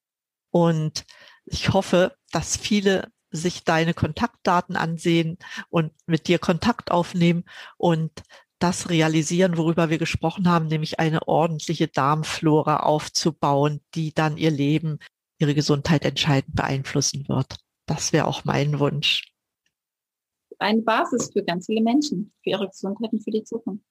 Und 0.50 1.04
ich 1.46 1.72
hoffe, 1.72 2.14
dass 2.30 2.56
viele 2.56 3.10
sich 3.30 3.64
deine 3.64 3.94
Kontaktdaten 3.94 4.76
ansehen 4.76 5.38
und 5.70 5.92
mit 6.06 6.28
dir 6.28 6.38
Kontakt 6.38 6.90
aufnehmen 6.90 7.44
und 7.76 8.12
das 8.58 8.88
realisieren, 8.88 9.56
worüber 9.56 9.90
wir 9.90 9.98
gesprochen 9.98 10.48
haben, 10.48 10.68
nämlich 10.68 11.00
eine 11.00 11.26
ordentliche 11.26 11.88
Darmflora 11.88 12.78
aufzubauen, 12.78 13.80
die 13.94 14.14
dann 14.14 14.36
ihr 14.36 14.50
Leben 14.50 14.98
ihre 15.38 15.54
Gesundheit 15.54 16.04
entscheidend 16.04 16.54
beeinflussen 16.54 17.28
wird. 17.28 17.56
Das 17.86 18.12
wäre 18.12 18.26
auch 18.26 18.44
mein 18.44 18.78
Wunsch. 18.78 19.33
Eine 20.64 20.80
Basis 20.80 21.30
für 21.30 21.44
ganz 21.44 21.66
viele 21.66 21.82
Menschen, 21.82 22.32
für 22.42 22.50
ihre 22.50 22.68
Gesundheit 22.68 23.12
und 23.12 23.22
für 23.22 23.30
die 23.30 23.44
Zukunft. 23.44 23.84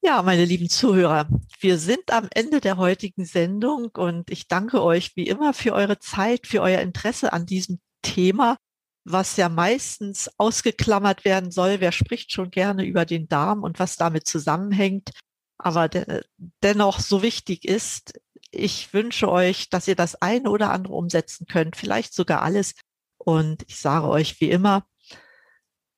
Ja, 0.00 0.22
meine 0.22 0.44
lieben 0.44 0.68
Zuhörer, 0.68 1.28
wir 1.60 1.78
sind 1.78 2.12
am 2.12 2.28
Ende 2.34 2.60
der 2.60 2.78
heutigen 2.78 3.24
Sendung 3.24 3.90
und 3.96 4.28
ich 4.28 4.48
danke 4.48 4.82
euch 4.82 5.14
wie 5.14 5.28
immer 5.28 5.54
für 5.54 5.74
eure 5.74 6.00
Zeit, 6.00 6.48
für 6.48 6.62
euer 6.62 6.80
Interesse 6.80 7.32
an 7.32 7.46
diesem 7.46 7.78
Thema, 8.02 8.56
was 9.04 9.36
ja 9.36 9.48
meistens 9.48 10.28
ausgeklammert 10.36 11.24
werden 11.24 11.52
soll. 11.52 11.78
Wer 11.78 11.92
spricht 11.92 12.32
schon 12.32 12.50
gerne 12.50 12.84
über 12.84 13.04
den 13.04 13.28
Darm 13.28 13.62
und 13.62 13.78
was 13.78 13.96
damit 13.96 14.26
zusammenhängt, 14.26 15.10
aber 15.58 15.88
de 15.88 16.22
dennoch 16.60 16.98
so 16.98 17.22
wichtig 17.22 17.64
ist. 17.64 18.18
Ich 18.50 18.92
wünsche 18.92 19.30
euch, 19.30 19.70
dass 19.70 19.86
ihr 19.86 19.96
das 19.96 20.16
eine 20.16 20.50
oder 20.50 20.72
andere 20.72 20.94
umsetzen 20.94 21.46
könnt, 21.46 21.76
vielleicht 21.76 22.14
sogar 22.14 22.42
alles. 22.42 22.74
Und 23.18 23.62
ich 23.68 23.78
sage 23.78 24.08
euch 24.08 24.40
wie 24.40 24.50
immer, 24.50 24.84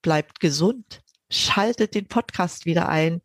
bleibt 0.02 0.40
gesund, 0.40 1.02
schaltet 1.30 1.94
den 1.94 2.06
Podcast 2.06 2.66
wieder 2.66 2.88
ein 2.88 3.22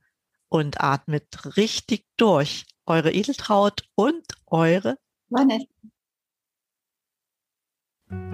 und 0.50 0.82
atmet 0.82 1.58
richtig 1.58 2.06
durch. 2.18 2.66
Eure 2.86 3.12
Edeltraut 3.12 3.84
und 3.96 4.24
eure 4.46 4.98
Vanessa. 5.30 5.66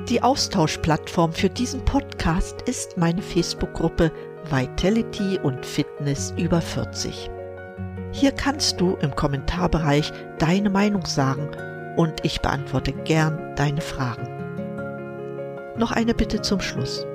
Die 0.10 0.22
Austauschplattform 0.22 1.32
für 1.32 1.50
diesen 1.50 1.86
Podcast 1.86 2.62
ist 2.64 2.98
meine 2.98 3.22
Facebook-Gruppe 3.22 4.12
Vitality 4.50 5.40
und 5.40 5.66
Fitness 5.66 6.34
über 6.38 6.60
40. 6.60 7.30
Hier 8.12 8.32
kannst 8.34 8.82
du 8.82 8.96
im 8.96 9.16
Kommentarbereich 9.16 10.12
deine 10.38 10.70
Meinung 10.70 11.06
sagen 11.06 11.50
und 11.98 12.26
ich 12.26 12.42
beantworte 12.42 12.92
gern 12.92 13.56
deine 13.56 13.80
Fragen. 13.80 14.28
Noch 15.78 15.92
eine 15.92 16.14
Bitte 16.14 16.42
zum 16.42 16.60
Schluss. 16.60 17.06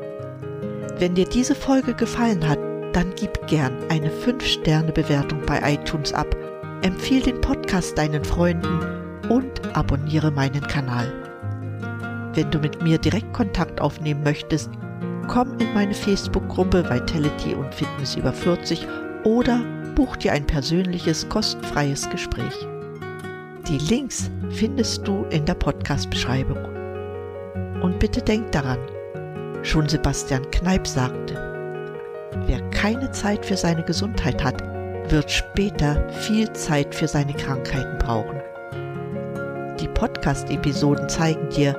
Wenn 0.99 1.15
dir 1.15 1.27
diese 1.27 1.55
Folge 1.55 1.93
gefallen 1.93 2.49
hat, 2.49 2.59
dann 2.95 3.13
gib 3.17 3.47
gern 3.47 3.77
eine 3.91 4.09
5-Sterne-Bewertung 4.09 5.43
bei 5.45 5.61
iTunes 5.75 6.15
ab, 6.15 6.35
empfiehl 6.81 7.21
den 7.21 7.39
Podcast 7.43 7.99
deinen 7.99 8.25
Freunden 8.25 8.81
und 9.29 9.77
abonniere 9.77 10.31
meinen 10.31 10.63
Kanal. 10.63 11.13
Wenn 12.33 12.51
du 12.51 12.59
mit 12.59 12.83
mir 12.83 12.97
direkt 12.97 13.31
Kontakt 13.35 13.79
aufnehmen 13.81 14.23
möchtest, 14.23 14.71
komm 15.29 15.59
in 15.59 15.75
meine 15.75 15.93
Facebook-Gruppe 15.93 16.89
Vitality 16.89 17.55
und 17.55 17.75
Fitness 17.75 18.17
über 18.17 18.33
40 18.33 18.87
oder 19.25 19.61
buch 19.95 20.17
dir 20.17 20.33
ein 20.33 20.47
persönliches, 20.47 21.29
kostenfreies 21.29 22.09
Gespräch. 22.09 22.67
Die 23.69 23.79
Links 23.79 24.31
findest 24.49 25.07
du 25.07 25.25
in 25.29 25.45
der 25.45 25.55
Podcast-Beschreibung. 25.55 26.65
Und 27.83 27.99
bitte 27.99 28.23
denk 28.23 28.51
daran, 28.53 28.79
schon 29.67 29.89
Sebastian 29.89 30.49
Kneip 30.51 30.87
sagte, 30.87 31.35
wer 32.47 32.61
keine 32.71 33.11
Zeit 33.11 33.45
für 33.45 33.57
seine 33.57 33.83
Gesundheit 33.83 34.43
hat, 34.43 34.63
wird 35.11 35.31
später 35.31 36.09
viel 36.11 36.53
Zeit 36.53 36.95
für 36.95 37.09
seine 37.09 37.35
Krankheiten 37.35 37.99
brauchen. 37.99 38.41
Die 39.81 39.89
Podcast-Episoden 39.89 41.09
zeigen 41.09 41.49
dir, 41.51 41.77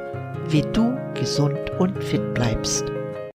wie 0.50 0.62
du 0.74 0.98
gesund 1.14 1.58
und 1.80 2.04
fit 2.04 2.34
bleibst. 2.34 2.86